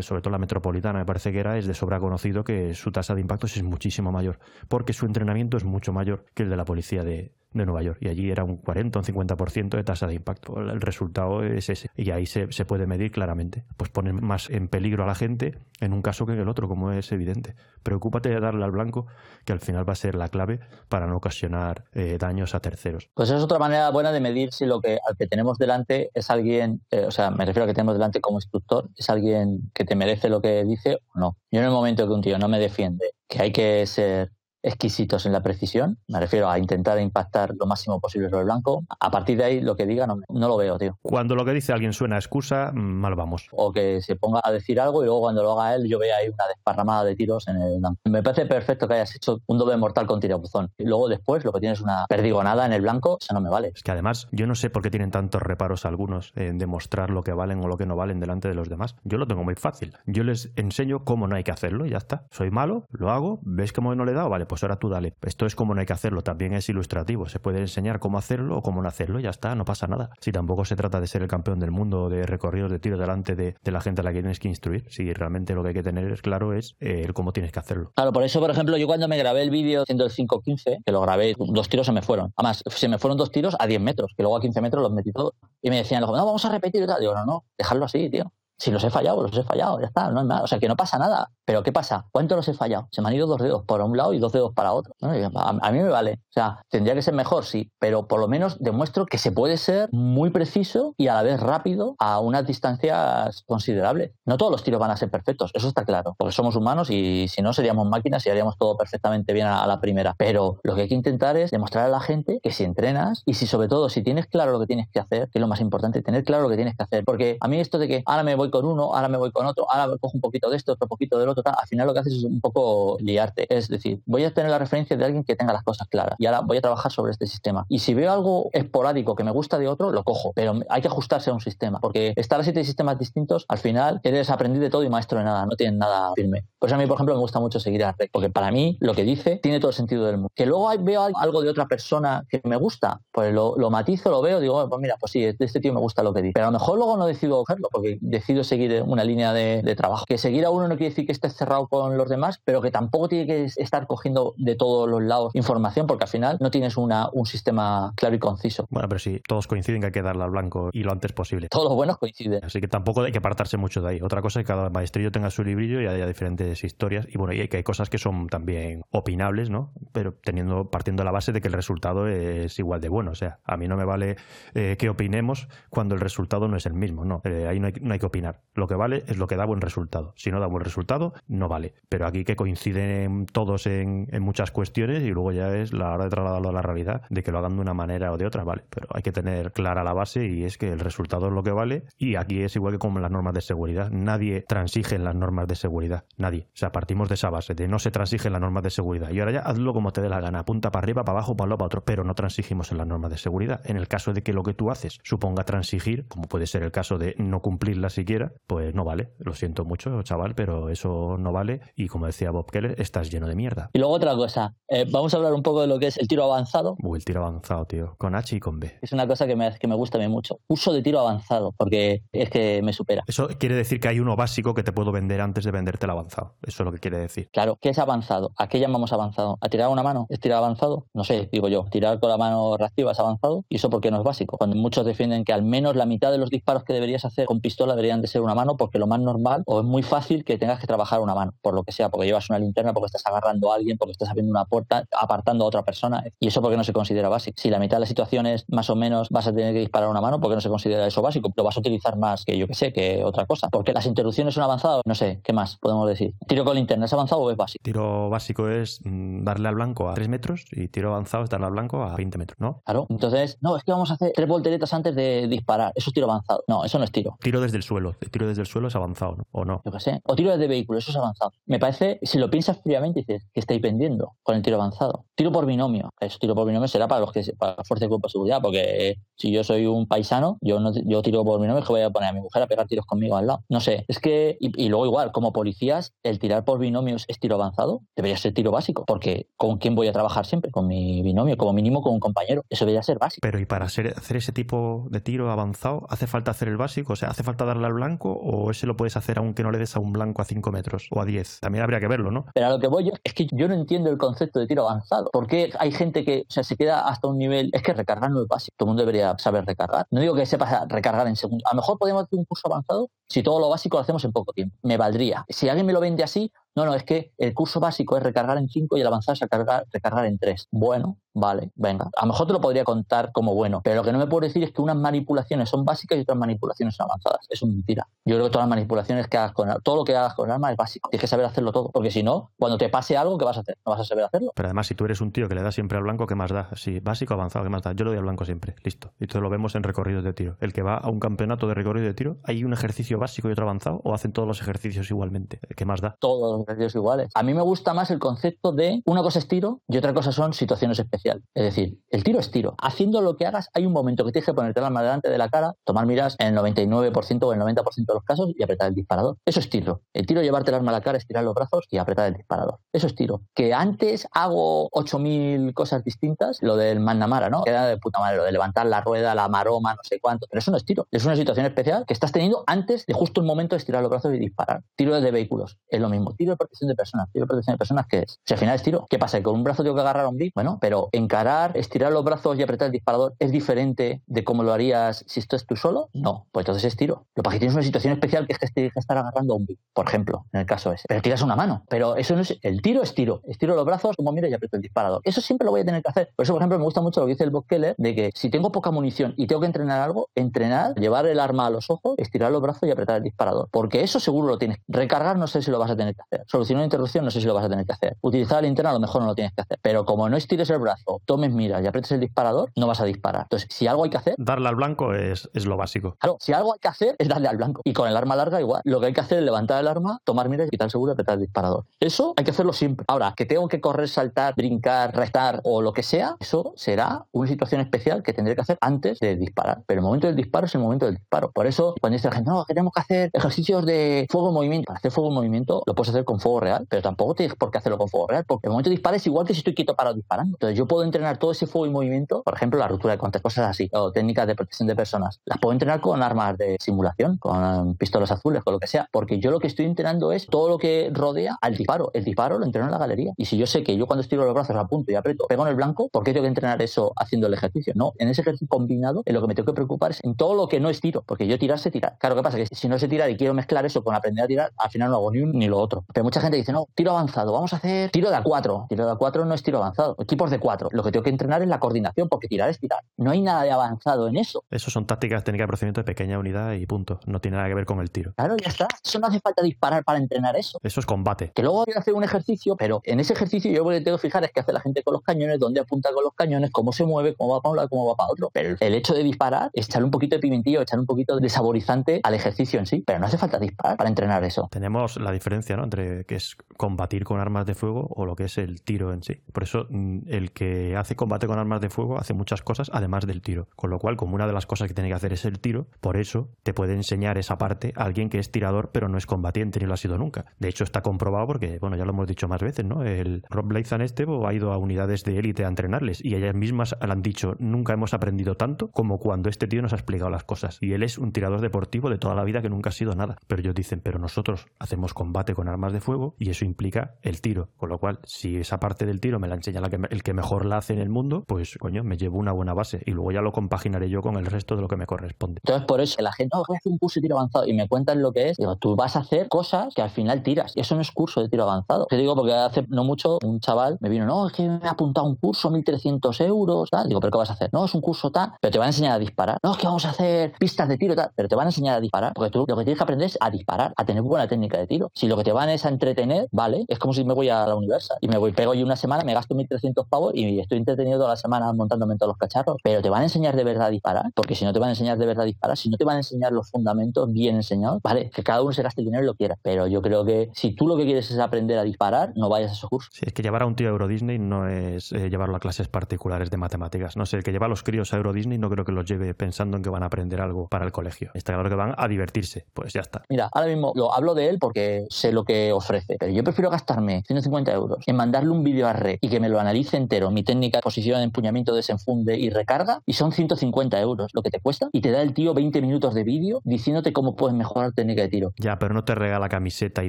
[0.00, 3.14] sobre todo la metropolitana, me parece que era, es de sobra conocido que su tasa
[3.14, 4.38] de impactos es muchísimo mayor,
[4.68, 7.98] porque su entrenamiento es mucho mayor que el de la policía de, de Nueva York
[8.00, 10.60] y allí era un 40 o un 50% de tasa de impacto.
[10.60, 13.64] El resultado es ese y ahí se, se, puede medir claramente.
[13.76, 16.68] Pues ponen más en peligro a la gente en un caso que en el otro,
[16.68, 17.54] como es evidente.
[17.82, 19.06] Preocúpate de darle al blanco,
[19.44, 23.10] que al final va a ser la clave para no ocasionar eh, daños a terceros.
[23.14, 26.30] Pues es otra manera buena de medir si lo que al que tenemos delante es
[26.30, 29.84] alguien, eh, o sea, me refiero a que tenemos delante como instructor, es alguien que
[29.84, 31.36] te merece lo que dice o no.
[31.50, 34.32] Yo en el momento que un tío no me defiende, que hay que ser
[34.66, 35.98] exquisitos en la precisión.
[36.08, 38.84] Me refiero a intentar impactar lo máximo posible sobre el blanco.
[39.00, 40.98] A partir de ahí, lo que diga no, no lo veo, tío.
[41.02, 43.48] Cuando lo que dice alguien suena a excusa, mal vamos.
[43.52, 46.16] O que se ponga a decir algo y luego cuando lo haga él, yo vea
[46.16, 48.00] ahí una desparramada de tiros en el blanco.
[48.04, 50.70] Me parece perfecto que hayas hecho un doble mortal con tirabuzón.
[50.78, 53.72] Y luego después, lo que tienes una perdigonada en el blanco, eso no me vale.
[53.74, 57.22] Es que además, yo no sé por qué tienen tantos reparos algunos en demostrar lo
[57.22, 58.96] que valen o lo que no valen delante de los demás.
[59.04, 59.96] Yo lo tengo muy fácil.
[60.06, 62.24] Yo les enseño cómo no hay que hacerlo y ya está.
[62.30, 65.14] Soy malo, lo hago, ves cómo no le he dado, vale, pues ahora tú dale
[65.22, 67.28] esto es como no hay que hacerlo, también es ilustrativo.
[67.28, 70.10] Se puede enseñar cómo hacerlo o cómo no hacerlo, ya está, no pasa nada.
[70.20, 73.34] Si tampoco se trata de ser el campeón del mundo de recorridos de tiro delante
[73.34, 75.82] de, la gente a la que tienes que instruir, si realmente lo que hay que
[75.82, 77.92] tener claro es eh, el cómo tienes que hacerlo.
[77.94, 80.92] Claro, por eso, por ejemplo, yo cuando me grabé el vídeo haciendo el 5.15, que
[80.92, 82.32] lo grabé, dos tiros se me fueron.
[82.36, 84.92] Además, se me fueron dos tiros a 10 metros, que luego a 15 metros los
[84.92, 85.34] metí todos.
[85.60, 87.00] Y me decían, no, vamos a repetir y tal.
[87.00, 88.32] Digo, no, no, dejarlo así, tío.
[88.58, 90.42] Si los he fallado, los he fallado, ya está, no hay nada.
[90.42, 91.30] O sea, que no pasa nada.
[91.46, 92.06] Pero ¿qué pasa?
[92.10, 92.88] ¿Cuántos los he fallado?
[92.90, 94.94] Se me han ido dos dedos para un lado y dos dedos para otro.
[95.00, 96.14] A, mí me vale.
[96.14, 99.56] O sea, tendría que ser mejor, sí, pero por lo menos demuestro que se puede
[99.56, 104.10] ser muy preciso y a la vez rápido a unas distancias considerables.
[104.24, 107.28] No todos los tiros van a ser perfectos, eso está claro, porque somos humanos y
[107.28, 110.14] si no seríamos máquinas y haríamos todo perfectamente bien a, la primera.
[110.18, 113.34] Pero lo que hay que intentar es demostrar a la gente que si entrenas y
[113.34, 115.60] si sobre todo si tienes claro lo que tienes que hacer, que es lo más
[115.60, 117.04] importante, tener claro lo que tienes que hacer.
[117.04, 119.46] Porque a mí esto de que ahora me voy con uno, ahora me voy con
[119.46, 122.00] otro, ahora cojo un poquito de esto, otro poquito del otro, al final lo que
[122.00, 123.46] haces es un poco liarte.
[123.54, 126.26] Es decir, voy a tener la referencia de alguien que tenga las cosas claras y
[126.26, 127.64] ahora voy a trabajar sobre este sistema.
[127.68, 130.88] Y si veo algo esporádico que me gusta de otro, lo cojo, pero hay que
[130.88, 134.70] ajustarse a un sistema, porque estar a siete sistemas distintos, al final eres aprendiz de
[134.70, 136.44] todo y maestro de nada, no tienes nada firme.
[136.58, 138.76] Por eso a mí, por ejemplo, me gusta mucho seguir a Rec, porque para mí
[138.80, 140.30] lo que dice tiene todo el sentido del mundo.
[140.34, 144.40] Que luego veo algo de otra persona que me gusta, pues lo, matizo, lo veo,
[144.40, 146.32] digo, pues mira, pues sí, de este tío me gusta lo que dice.
[146.34, 150.04] Pero a lo mejor luego no decido cogerlo, porque decido seguir una línea de, trabajo.
[150.06, 153.08] Que seguir a uno no quiere decir que cerrado con los demás, pero que tampoco
[153.08, 157.08] tiene que estar cogiendo de todos los lados información, porque al final no tienes una,
[157.12, 158.66] un sistema claro y conciso.
[158.70, 161.48] Bueno, pero sí, todos coinciden que hay que darle al blanco y lo antes posible.
[161.48, 162.44] Todos los buenos coinciden.
[162.44, 164.00] Así que tampoco hay que apartarse mucho de ahí.
[164.02, 167.06] Otra cosa es que cada maestrillo tenga su librillo y haya diferentes historias.
[167.08, 169.72] Y bueno, y que hay cosas que son también opinables, ¿no?
[169.92, 173.10] Pero teniendo, partiendo de la base de que el resultado es igual de bueno.
[173.10, 174.16] O sea, a mí no me vale
[174.54, 177.04] eh, que opinemos cuando el resultado no es el mismo.
[177.04, 178.42] No, eh, ahí no hay, no hay que opinar.
[178.54, 180.12] Lo que vale es lo que da buen resultado.
[180.16, 181.74] Si no da buen resultado, no vale.
[181.88, 186.10] Pero aquí que coinciden todos en, muchas cuestiones y luego ya es la hora de
[186.10, 188.64] trasladarlo a la realidad, de que lo hagan de una manera o de otra, vale.
[188.70, 191.52] Pero hay que tener clara la base y es que el resultado es lo que
[191.52, 193.90] vale y aquí es igual que como las normas de seguridad.
[193.90, 196.04] Nadie transige en las normas de seguridad.
[196.16, 196.48] Nadie.
[196.54, 199.10] O sea, partimos de esa base, de no se transigen las normas de seguridad.
[199.10, 201.48] Y ahora ya hazlo como te dé la gana, punta para arriba, para abajo, para
[201.48, 203.60] lado, para otro, pero no transigimos en las normas de seguridad.
[203.64, 206.72] En el caso de que lo que tú haces suponga transigir, como puede ser el
[206.72, 209.10] caso de no cumplirla siquiera, pues no vale.
[209.18, 211.60] Lo siento mucho, chaval, pero eso no vale.
[211.76, 213.70] Y como decía Bob Keller, estás lleno de mierda.
[213.72, 216.08] Y luego otra cosa, eh, vamos a hablar un poco de lo que es el
[216.08, 216.76] tiro avanzado.
[216.82, 218.78] Uy, el tiro avanzado, tío, con H y con B.
[218.82, 220.40] Es una cosa que me, que me gusta a mí mucho.
[220.48, 223.04] Uso de tiro avanzado, porque es que me supera.
[223.06, 225.90] Eso quiere decir que hay uno básico que te puedo vender antes de venderte el
[225.90, 226.34] avanzado.
[226.42, 227.28] Eso es lo que quiere decir.
[227.32, 228.32] Claro, ¿qué es avanzado?
[228.36, 229.38] ¿A qué llamamos avanzado?
[229.40, 230.06] ¿A tirar una mano?
[230.08, 230.86] ¿Es tirar avanzado?
[230.94, 233.44] No sé, digo yo, tirar con la mano reactiva es avanzado.
[233.48, 234.36] ¿Y eso por qué no es básico?
[234.38, 237.40] Cuando muchos defienden que al menos la mitad de los disparos que deberías hacer con
[237.40, 240.38] pistola deberían de ser una mano, porque lo más normal o es muy fácil que
[240.38, 243.06] tengas que trabajar una mano, por lo que sea, porque llevas una linterna, porque estás
[243.06, 246.04] agarrando a alguien, porque estás abriendo una puerta, apartando a otra persona.
[246.20, 247.40] ¿Y eso por qué no se considera básico?
[247.40, 250.00] Si la mitad de las situaciones más o menos vas a tener que disparar una
[250.00, 251.32] mano, ¿por qué no se considera eso básico?
[251.36, 253.48] Lo vas a utilizar más que yo que sé, que otra cosa.
[253.48, 256.14] Porque las interrupciones son avanzadas, no sé, ¿qué más podemos decir?
[256.26, 257.62] ¿Tiro con linterna es avanzado o es básico?
[257.62, 261.46] Tiro básico es mm, darle al blanco a 3 metros y tiro avanzado es darle
[261.46, 262.62] al blanco a 20 metros, ¿no?
[262.64, 265.72] Claro, entonces, no, es que vamos a hacer tres volteretas antes de disparar.
[265.74, 266.44] Eso es tiro avanzado.
[266.48, 267.16] No, eso no es tiro.
[267.20, 267.94] Tiro desde el suelo.
[268.10, 269.24] tiro desde el suelo es avanzado, ¿no?
[269.32, 269.62] ¿O no?
[269.64, 270.00] Yo qué sé.
[270.04, 271.32] O tiro desde vehículo, eso es avanzado.
[271.46, 275.04] Me parece, si lo piensas fríamente, dices, que estáis vendiendo con el tiro avanzado?
[275.14, 275.90] Tiro por binomio.
[276.00, 278.40] Eso tiro por binomio será para los que para la fuerza de cuerpo de seguridad,
[278.42, 281.90] porque si yo soy un paisano, yo no yo tiro por binomio que voy a
[281.90, 283.44] poner a mi mujer a pegar tiros conmigo al lado.
[283.48, 287.36] No sé, es que, y, luego igual, como policías, el tirar por binomios es tiro
[287.36, 290.50] avanzado, debería ser tiro básico, porque ¿con quién voy a trabajar siempre?
[290.50, 292.42] Con mi binomio, como mínimo con un compañero.
[292.48, 293.20] Eso debería ser básico.
[293.22, 296.92] Pero ¿y para hacer ese tipo de tiro avanzado, hace falta hacer el básico?
[296.92, 299.58] O sea, ¿hace falta darle al blanco o ese lo puedes hacer aunque no le
[299.58, 301.40] des a un blanco a 5 metros o a 10?
[301.40, 302.26] También habría que verlo, ¿no?
[302.34, 304.68] Pero a lo que voy yo es que yo no entiendo el concepto de tiro
[304.68, 305.10] avanzado.
[305.12, 307.50] ¿Por qué hay gente que o sea, se queda hasta un nivel?
[307.52, 308.54] Es que recargar no es básico.
[308.58, 309.86] Todo el mundo debería saber recargar.
[309.90, 311.44] No digo que sepa recargar en segundo.
[311.46, 314.12] A lo mejor podemos hacer un curso avanzado si todo lo básico lo hacemos en
[314.12, 314.56] poco tiempo.
[314.62, 315.24] Me valdría.
[315.28, 318.38] Si alguien me lo vende así, no, no, es que el curso básico es recargar
[318.38, 320.48] en 5 y el avanzado es recargar, recargar en 3.
[320.50, 321.90] Bueno, vale, venga.
[321.96, 324.26] A lo mejor te lo podría contar como bueno, pero lo que no me puedo
[324.26, 327.26] decir es que unas manipulaciones son básicas y otras manipulaciones son avanzadas.
[327.28, 327.86] Es mentira.
[328.06, 330.32] Yo creo que todas las manipulaciones que hagas con todo lo que hagas con el
[330.32, 330.88] arma es básico.
[330.88, 333.40] Tienes que saber hacerlo todo, porque si no, cuando te pase algo, ¿qué vas a
[333.40, 333.58] hacer?
[333.66, 334.32] No vas a saber hacerlo.
[334.34, 336.30] Pero además, si tú eres un tío que le da siempre al blanco, ¿qué más
[336.30, 336.48] da?
[336.54, 337.72] Sí, básico, avanzado, ¿qué más da?
[337.72, 338.92] Yo lo doy al blanco siempre, listo.
[338.98, 340.36] Y todo lo vemos en recorridos de tiro.
[340.40, 343.32] El que va a un campeonato de recorrido de tiro, ¿hay un ejercicio básico y
[343.32, 345.40] otro avanzado o hacen todos los ejercicios igualmente?
[345.54, 345.96] ¿Qué más da?
[346.00, 347.10] Todos iguales.
[347.14, 350.12] A mí me gusta más el concepto de una cosa es tiro y otra cosa
[350.12, 351.22] son situaciones especiales.
[351.34, 352.54] Es decir, el tiro es tiro.
[352.60, 355.18] Haciendo lo que hagas, hay un momento que tienes que ponerte la arma delante de
[355.18, 358.68] la cara, tomar miras en el 99% o el 90% de los casos y apretar
[358.68, 359.16] el disparador.
[359.24, 359.82] Eso es tiro.
[359.92, 362.58] El tiro, llevarte el arma a la cara, estirar los brazos y apretar el disparador.
[362.72, 363.22] Eso es tiro.
[363.34, 367.42] Que antes hago 8000 cosas distintas, lo del Manamara, ¿no?
[367.42, 370.26] Queda de puta madre, lo de levantar la rueda, la maroma, no sé cuánto.
[370.30, 370.86] Pero eso no es tiro.
[370.90, 373.90] Es una situación especial que estás teniendo antes de justo el momento de estirar los
[373.90, 374.62] brazos y disparar.
[374.76, 375.58] Tiro de vehículos.
[375.68, 376.14] Es lo mismo.
[376.14, 377.08] Tiro protección de personas.
[377.12, 378.18] Protección de personas, ¿qué es?
[378.24, 379.22] Si al final es tiro, ¿qué pasa?
[379.22, 380.32] ¿Con un brazo tengo que agarrar a un bit?
[380.34, 384.52] Bueno, pero encarar, estirar los brazos y apretar el disparador es diferente de cómo lo
[384.52, 385.88] harías si esto es tú solo?
[385.92, 387.06] No, pues entonces es tiro.
[387.14, 389.36] Lo que que tienes una situación especial que es que tienes que estar agarrando a
[389.36, 390.84] un bit, por ejemplo, en el caso ese.
[390.88, 391.64] Pero tiras una mano.
[391.68, 392.38] Pero eso no es.
[392.42, 393.20] El tiro es tiro.
[393.26, 395.00] Estiro los brazos, como mira y aprieto el disparador.
[395.04, 396.10] Eso siempre lo voy a tener que hacer.
[396.16, 398.10] Por eso, por ejemplo, me gusta mucho lo que dice el Bob Keller de que
[398.14, 401.70] si tengo poca munición y tengo que entrenar algo, entrenar, llevar el arma a los
[401.70, 403.48] ojos, estirar los brazos y apretar el disparador.
[403.50, 404.58] Porque eso seguro lo tienes.
[404.66, 406.25] Recargar no sé si lo vas a tener que hacer.
[406.26, 407.96] Solucionar una interrupción no sé si lo vas a tener que hacer.
[408.00, 409.58] Utilizar la linterna a lo mejor no lo tienes que hacer.
[409.62, 412.84] Pero como no estires el brazo, tomes miras y aprietes el disparador, no vas a
[412.84, 413.22] disparar.
[413.22, 414.14] Entonces, si algo hay que hacer.
[414.18, 415.96] Darle al blanco es, es lo básico.
[415.98, 417.60] Claro, si algo hay que hacer es darle al blanco.
[417.64, 418.62] Y con el arma larga igual.
[418.64, 420.94] Lo que hay que hacer es levantar el arma, tomar miras, quitar el seguro y
[420.94, 421.64] apretar el disparador.
[421.80, 422.84] Eso hay que hacerlo siempre.
[422.88, 427.28] Ahora, que tengo que correr, saltar, brincar, restar o lo que sea, eso será una
[427.28, 429.62] situación especial que tendré que hacer antes de disparar.
[429.66, 431.30] Pero el momento del disparo es el momento del disparo.
[431.32, 434.66] Por eso, cuando dice la gente, no, tenemos que hacer ejercicios de fuego en movimiento.
[434.66, 437.58] Para hacer fuego en movimiento lo puedes hacer fuego real, pero tampoco tienes por qué
[437.58, 439.96] hacerlo con fuego real, porque el momento de es igual que si estoy quieto parado
[439.96, 440.36] disparando.
[440.36, 443.20] Entonces, yo puedo entrenar todo ese fuego en movimiento, por ejemplo, la ruptura de contra
[443.20, 445.20] cosas así, o técnicas de protección de personas.
[445.24, 449.18] Las puedo entrenar con armas de simulación, con pistolas azules, con lo que sea, porque
[449.18, 451.90] yo lo que estoy entrenando es todo lo que rodea al disparo.
[451.94, 453.12] El disparo lo entreno en la galería.
[453.16, 455.42] Y si yo sé que yo cuando estiro los brazos a punto y aprieto, pego
[455.42, 457.72] en el blanco, ¿por qué tengo que entrenar eso haciendo el ejercicio?
[457.76, 460.34] No, en ese ejercicio combinado, en lo que me tengo que preocupar es en todo
[460.34, 461.96] lo que no es tiro, porque yo tirar sé tirar.
[461.98, 462.36] Claro, ¿qué pasa?
[462.36, 464.90] Que si no sé tirar y quiero mezclar eso con aprender a tirar, al final
[464.90, 465.84] no hago ni uno ni lo otro.
[465.96, 468.68] Pero mucha gente dice, no, tiro avanzado, vamos a hacer tiro de A4.
[468.68, 470.68] Tiro de A4 no es tiro avanzado, equipos de 4.
[470.72, 472.80] Lo que tengo que entrenar es la coordinación, porque tirar es tirar.
[472.98, 474.44] No hay nada de avanzado en eso.
[474.50, 477.00] Eso son tácticas, técnicas de procedimiento de pequeña unidad y punto.
[477.06, 478.12] No tiene nada que ver con el tiro.
[478.14, 478.68] Claro, ya está.
[478.84, 480.58] Eso no hace falta disparar para entrenar eso.
[480.62, 481.32] Eso es combate.
[481.34, 483.96] Que luego voy a hacer un ejercicio, pero en ese ejercicio yo lo que tengo
[483.96, 486.50] que fijar es qué hace la gente con los cañones, dónde apunta con los cañones,
[486.50, 488.28] cómo se mueve, cómo va para un lado, cómo va para otro.
[488.34, 491.28] Pero el hecho de disparar es echarle un poquito de pimentillo, echar un poquito de
[491.30, 492.84] saborizante al ejercicio en sí.
[492.86, 494.46] Pero no hace falta disparar para entrenar eso.
[494.50, 495.64] Tenemos la diferencia ¿no?
[495.64, 499.02] entre que es combatir con armas de fuego o lo que es el tiro en
[499.02, 499.22] sí.
[499.32, 503.06] Por eso mm, el que hace combate con armas de fuego hace muchas cosas además
[503.06, 503.48] del tiro.
[503.56, 505.66] Con lo cual, como una de las cosas que tiene que hacer es el tiro,
[505.80, 509.60] por eso te puede enseñar esa parte alguien que es tirador pero no es combatiente
[509.60, 510.26] ni lo ha sido nunca.
[510.38, 512.82] De hecho, está comprobado porque, bueno, ya lo hemos dicho más veces, ¿no?
[512.82, 516.76] El Rob Blazan este ha ido a unidades de élite a entrenarles y ellas mismas
[516.80, 520.24] le han dicho, nunca hemos aprendido tanto como cuando este tío nos ha explicado las
[520.24, 520.58] cosas.
[520.60, 523.16] Y él es un tirador deportivo de toda la vida que nunca ha sido nada.
[523.26, 527.20] Pero ellos dicen, pero nosotros hacemos combate con armas de fuego y eso implica el
[527.20, 527.48] tiro.
[527.56, 529.60] Con lo cual, si esa parte del tiro me la enseña
[529.90, 532.82] el que mejor la hace en el mundo, pues coño, me llevo una buena base
[532.86, 535.40] y luego ya lo compaginaré yo con el resto de lo que me corresponde.
[535.44, 538.12] Entonces, por eso la gente, no, un curso de tiro avanzado y me cuentan lo
[538.12, 538.36] que es.
[538.36, 540.52] Digo, tú vas a hacer cosas que al final tiras.
[540.56, 541.86] Y eso no es curso de tiro avanzado.
[541.86, 544.70] Te digo porque hace no mucho un chaval me vino, no, es que me ha
[544.70, 546.88] apuntado un curso, 1.300 euros, tal.
[546.88, 547.50] Digo, ¿pero qué vas a hacer?
[547.52, 549.38] No, es un curso tal, pero te van a enseñar a disparar.
[549.42, 551.76] No, es que vamos a hacer pistas de tiro, tal, pero te van a enseñar
[551.76, 552.12] a disparar.
[552.14, 554.66] Porque tú lo que tienes que aprender es a disparar, a tener buena técnica de
[554.66, 554.90] tiro.
[554.94, 557.46] Si lo que te van es a entretener, vale, es como si me voy a
[557.46, 560.58] la universidad y me voy, pego yo una semana, me gasto 1.300 pavos y estoy
[560.58, 562.56] entretenido toda la semana montándome en todos los cacharros.
[562.62, 564.72] Pero te van a enseñar de verdad a disparar, porque si no te van a
[564.72, 567.82] enseñar de verdad a disparar, si no te van a enseñar los fundamentos bien enseñados,
[567.82, 569.36] vale, que cada uno se gaste el dinero y lo quiera.
[569.42, 572.50] Pero yo creo que si tú lo que quieres es aprender a disparar, no vayas
[572.50, 572.90] a esos cursos.
[572.94, 575.40] Sí, es que llevar a un tío a Euro Disney no es eh, llevarlo a
[575.40, 576.96] clases particulares de matemáticas.
[576.96, 578.84] No sé, el que lleva a los críos a Euro Disney no creo que los
[578.86, 581.10] lleve pensando en que van a aprender algo para el colegio.
[581.14, 582.46] Está claro que van a divertirse.
[582.54, 583.02] Pues ya está.
[583.08, 586.50] Mira, ahora mismo lo hablo de él porque sé lo que ofrece, pero yo prefiero
[586.50, 590.10] gastarme 150 euros en mandarle un vídeo a red y que me lo analice entero,
[590.10, 594.40] mi técnica de posición, empuñamiento, desenfunde y recarga, y son 150 euros lo que te
[594.40, 598.02] cuesta, y te da el tío 20 minutos de vídeo diciéndote cómo puedes mejorar técnica
[598.02, 598.32] de tiro.
[598.38, 599.88] Ya, pero no te regala camiseta y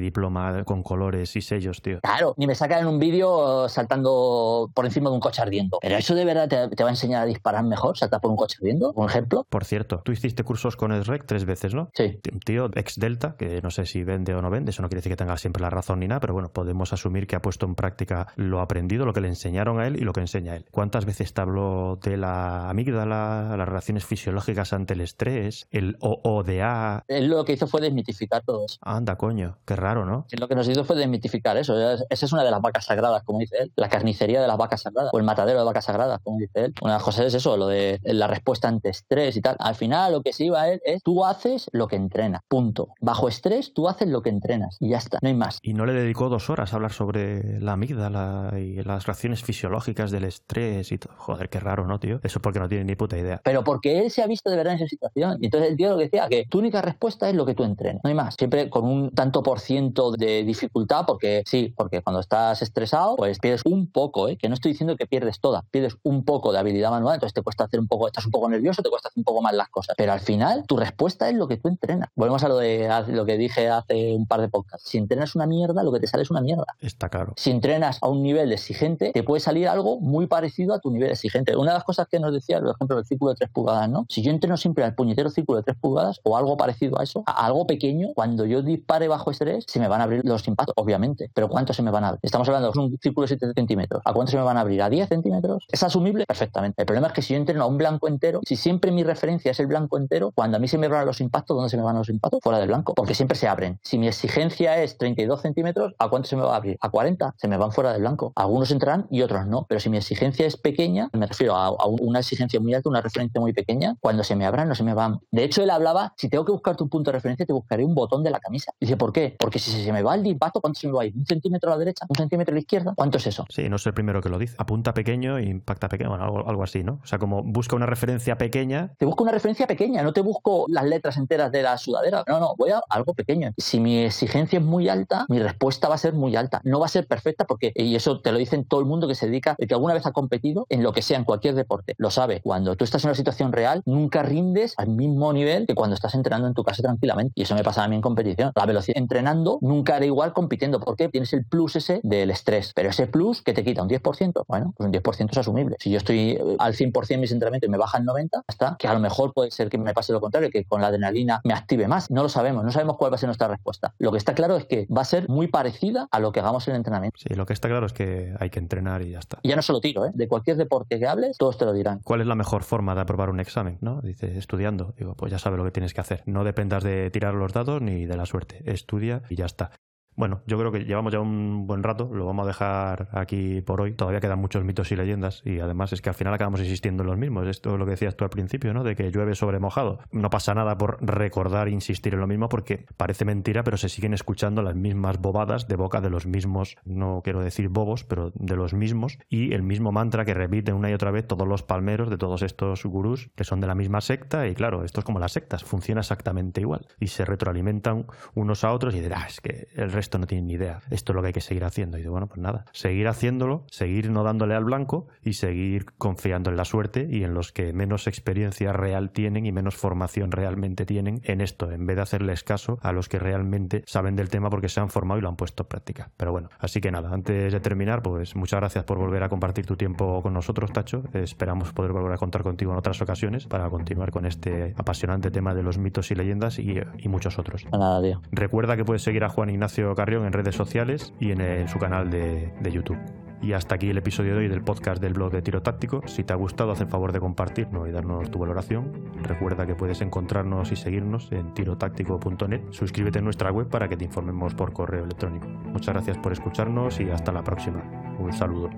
[0.00, 2.00] diploma con colores y sellos, tío.
[2.00, 5.78] Claro, ni me sacan en un vídeo saltando por encima de un coche ardiendo.
[5.80, 8.56] Pero eso de verdad te, va a enseñar a disparar mejor, saltar por un coche
[8.60, 9.46] ardiendo, por ejemplo.
[9.48, 11.90] Por cierto, tú hiciste cursos con el REC tres veces, ¿no?
[11.94, 12.18] Sí.
[12.44, 15.12] Tío ex Delta, que no sé si vende o no vende, eso no quiere decir
[15.12, 17.74] que tenga siempre la razón ni nada, pero bueno, podemos asumir que ha puesto en
[17.74, 20.66] práctica lo aprendido, lo que le enseñaron a él y lo que enseña él.
[20.70, 27.04] ¿Cuántas veces te habló de la amígdala, las relaciones fisiológicas ante el estrés, el OODA?
[27.08, 28.78] Él lo que hizo fue desmitificar todo eso.
[28.82, 30.26] Anda, coño, qué raro, ¿no?
[30.30, 31.78] Lo que nos hizo fue desmitificar eso.
[31.78, 33.72] Esa es una de las vacas sagradas, como dice él.
[33.76, 36.74] La carnicería de las vacas sagradas, o el matadero de vacas sagradas, como dice él.
[36.80, 39.56] Una de las cosas es eso, lo de la respuesta ante estrés y tal.
[39.58, 42.88] Al final, lo que sí va a él es tú haces lo que entrenas, punto.
[43.00, 45.47] Bajo estrés, tú haces lo que entrenas y ya está, no hay más.
[45.62, 50.10] Y no le dedicó dos horas a hablar sobre la amígdala y las reacciones fisiológicas
[50.10, 51.14] del estrés y todo.
[51.16, 52.20] Joder, qué raro, ¿no, tío?
[52.22, 53.40] Eso porque no tiene ni puta idea.
[53.44, 55.38] Pero porque él se ha visto de verdad en esa situación.
[55.40, 57.64] Y entonces el tío lo que decía, que tu única respuesta es lo que tú
[57.64, 58.34] entrenas, no hay más.
[58.38, 63.38] Siempre con un tanto por ciento de dificultad, porque sí, porque cuando estás estresado, pues
[63.38, 64.36] pierdes un poco, ¿eh?
[64.36, 67.42] que no estoy diciendo que pierdes toda, pierdes un poco de habilidad manual, entonces te
[67.42, 69.68] cuesta hacer un poco, estás un poco nervioso, te cuesta hacer un poco más las
[69.68, 69.94] cosas.
[69.96, 72.10] Pero al final, tu respuesta es lo que tú entrenas.
[72.14, 74.88] Volvemos a lo de lo que dije hace un par de podcasts.
[74.88, 76.66] Si entrenas una mierda, lo que te sale es una mierda.
[76.80, 77.32] Está claro.
[77.36, 81.10] Si entrenas a un nivel exigente, te puede salir algo muy parecido a tu nivel
[81.10, 81.56] exigente.
[81.56, 84.06] Una de las cosas que nos decía, por ejemplo, el círculo de 3 pulgadas, ¿no?
[84.08, 87.22] Si yo entreno siempre al puñetero círculo de 3 pulgadas o algo parecido a eso,
[87.26, 90.74] a algo pequeño, cuando yo dispare bajo estrés, se me van a abrir los impactos,
[90.76, 91.30] obviamente.
[91.34, 92.20] Pero ¿cuántos se me van a abrir?
[92.22, 94.02] Estamos hablando de un círculo de 7 centímetros.
[94.04, 94.82] ¿A cuántos se me van a abrir?
[94.82, 95.64] ¿A 10 centímetros?
[95.70, 96.24] ¿Es asumible?
[96.26, 96.82] Perfectamente.
[96.82, 99.50] El problema es que si yo entreno a un blanco entero, si siempre mi referencia
[99.50, 101.82] es el blanco entero, cuando a mí se me van los impactos, ¿dónde se me
[101.82, 102.40] van los impactos?
[102.42, 102.94] Fuera del blanco.
[102.94, 103.78] Porque siempre se abren.
[103.82, 106.78] Si mi exigencia es 32 centímetros, ¿a cuánto se me va a abrir?
[106.80, 107.34] ¿A 40?
[107.36, 108.32] Se me van fuera del blanco.
[108.36, 109.66] Algunos entrarán y otros no.
[109.68, 113.00] Pero si mi exigencia es pequeña, me refiero a, a una exigencia muy alta, una
[113.00, 115.18] referencia muy pequeña, cuando se me abran no se me van.
[115.32, 117.94] De hecho, él hablaba, si tengo que buscarte un punto de referencia, te buscaré un
[117.96, 118.72] botón de la camisa.
[118.80, 119.34] Dice, ¿por qué?
[119.38, 121.16] Porque si se me va el impacto, ¿cuánto se me va a ir?
[121.16, 122.06] ¿Un centímetro a la derecha?
[122.08, 122.94] ¿Un centímetro a la izquierda?
[122.94, 123.44] ¿Cuánto es eso?
[123.48, 124.54] Sí, no es el primero que lo dice.
[124.58, 127.00] Apunta pequeño e impacta pequeño, bueno, algo, algo así, ¿no?
[127.02, 128.94] O sea, como busca una referencia pequeña.
[128.98, 132.22] Te busco una referencia pequeña, no te busco las letras enteras de la sudadera.
[132.28, 133.52] No, no, voy a algo pequeño.
[133.56, 136.60] Si mi exigencia es muy alta, mi respuesta va a ser muy alta.
[136.64, 139.14] No va a ser perfecta porque, y eso te lo dicen todo el mundo que
[139.14, 141.94] se dedica, el que alguna vez ha competido en lo que sea, en cualquier deporte,
[141.98, 142.40] lo sabe.
[142.42, 146.14] Cuando tú estás en una situación real, nunca rindes al mismo nivel que cuando estás
[146.14, 147.32] entrenando en tu casa tranquilamente.
[147.34, 148.52] Y eso me pasa a mí en competición.
[148.54, 150.80] La velocidad entrenando nunca hará igual compitiendo.
[150.80, 152.72] porque Tienes el plus ese del estrés.
[152.74, 155.76] Pero ese plus que te quita un 10%, bueno, pues un 10% es asumible.
[155.80, 158.76] Si yo estoy eh, al 100% en mis entrenamientos y me baja el 90%, hasta
[158.78, 161.40] que a lo mejor puede ser que me pase lo contrario, que con la adrenalina
[161.44, 162.10] me active más.
[162.10, 163.94] No lo sabemos, no sabemos cuál va a ser nuestra respuesta.
[163.98, 166.66] Lo que está claro es que va a ser muy parecida a lo que hagamos
[166.66, 167.18] en el entrenamiento.
[167.20, 169.38] Sí, lo que está claro es que hay que entrenar y ya está.
[169.42, 170.10] Y ya no solo tiro, ¿eh?
[170.12, 172.00] de cualquier deporte que hables, todos te lo dirán.
[172.02, 173.78] ¿Cuál es la mejor forma de aprobar un examen?
[173.80, 174.00] ¿no?
[174.02, 174.94] Dice, estudiando.
[174.98, 176.22] Digo, pues ya sabes lo que tienes que hacer.
[176.26, 178.62] No dependas de tirar los dados ni de la suerte.
[178.66, 179.70] Estudia y ya está.
[180.18, 183.80] Bueno, yo creo que llevamos ya un buen rato, lo vamos a dejar aquí por
[183.80, 183.94] hoy.
[183.94, 187.10] Todavía quedan muchos mitos y leyendas y además es que al final acabamos insistiendo en
[187.10, 187.46] los mismos.
[187.46, 188.82] Esto es lo que decías tú al principio, ¿no?
[188.82, 190.00] De que llueve sobre mojado.
[190.10, 193.88] No pasa nada por recordar e insistir en lo mismo porque parece mentira, pero se
[193.88, 198.32] siguen escuchando las mismas bobadas de boca de los mismos, no quiero decir bobos, pero
[198.34, 201.62] de los mismos y el mismo mantra que repiten una y otra vez todos los
[201.62, 205.04] palmeros de todos estos gurús que son de la misma secta y claro, esto es
[205.04, 209.26] como las sectas, funciona exactamente igual y se retroalimentan unos a otros y dirás, ah,
[209.28, 210.80] es que el resto esto no tienen ni idea.
[210.90, 211.98] Esto es lo que hay que seguir haciendo.
[211.98, 216.48] Y digo, bueno, pues nada, seguir haciéndolo, seguir no dándole al blanco y seguir confiando
[216.48, 220.86] en la suerte y en los que menos experiencia real tienen y menos formación realmente
[220.86, 224.48] tienen en esto, en vez de hacerles caso a los que realmente saben del tema
[224.48, 226.10] porque se han formado y lo han puesto en práctica.
[226.16, 229.66] Pero bueno, así que nada, antes de terminar, pues muchas gracias por volver a compartir
[229.66, 231.02] tu tiempo con nosotros, Tacho.
[231.12, 235.54] Esperamos poder volver a contar contigo en otras ocasiones para continuar con este apasionante tema
[235.54, 236.78] de los mitos y leyendas y,
[237.08, 237.66] muchos otros.
[237.72, 238.20] Nada, tío.
[238.30, 242.08] Recuerda que puedes seguir a Juan Ignacio Carrión en redes sociales y en, su canal
[242.08, 242.98] de, YouTube.
[243.42, 246.02] Y hasta aquí el episodio de hoy del podcast del blog de Tiro Táctico.
[246.06, 248.92] Si te ha gustado, haz el favor de compartirlo y darnos tu valoración.
[249.24, 252.62] Recuerda que puedes encontrarnos y seguirnos en tirotáctico.net.
[252.70, 255.48] Suscríbete en nuestra web para que te informemos por correo electrónico.
[255.48, 257.82] Muchas gracias por escucharnos y hasta la próxima.
[258.20, 258.70] Un saludo.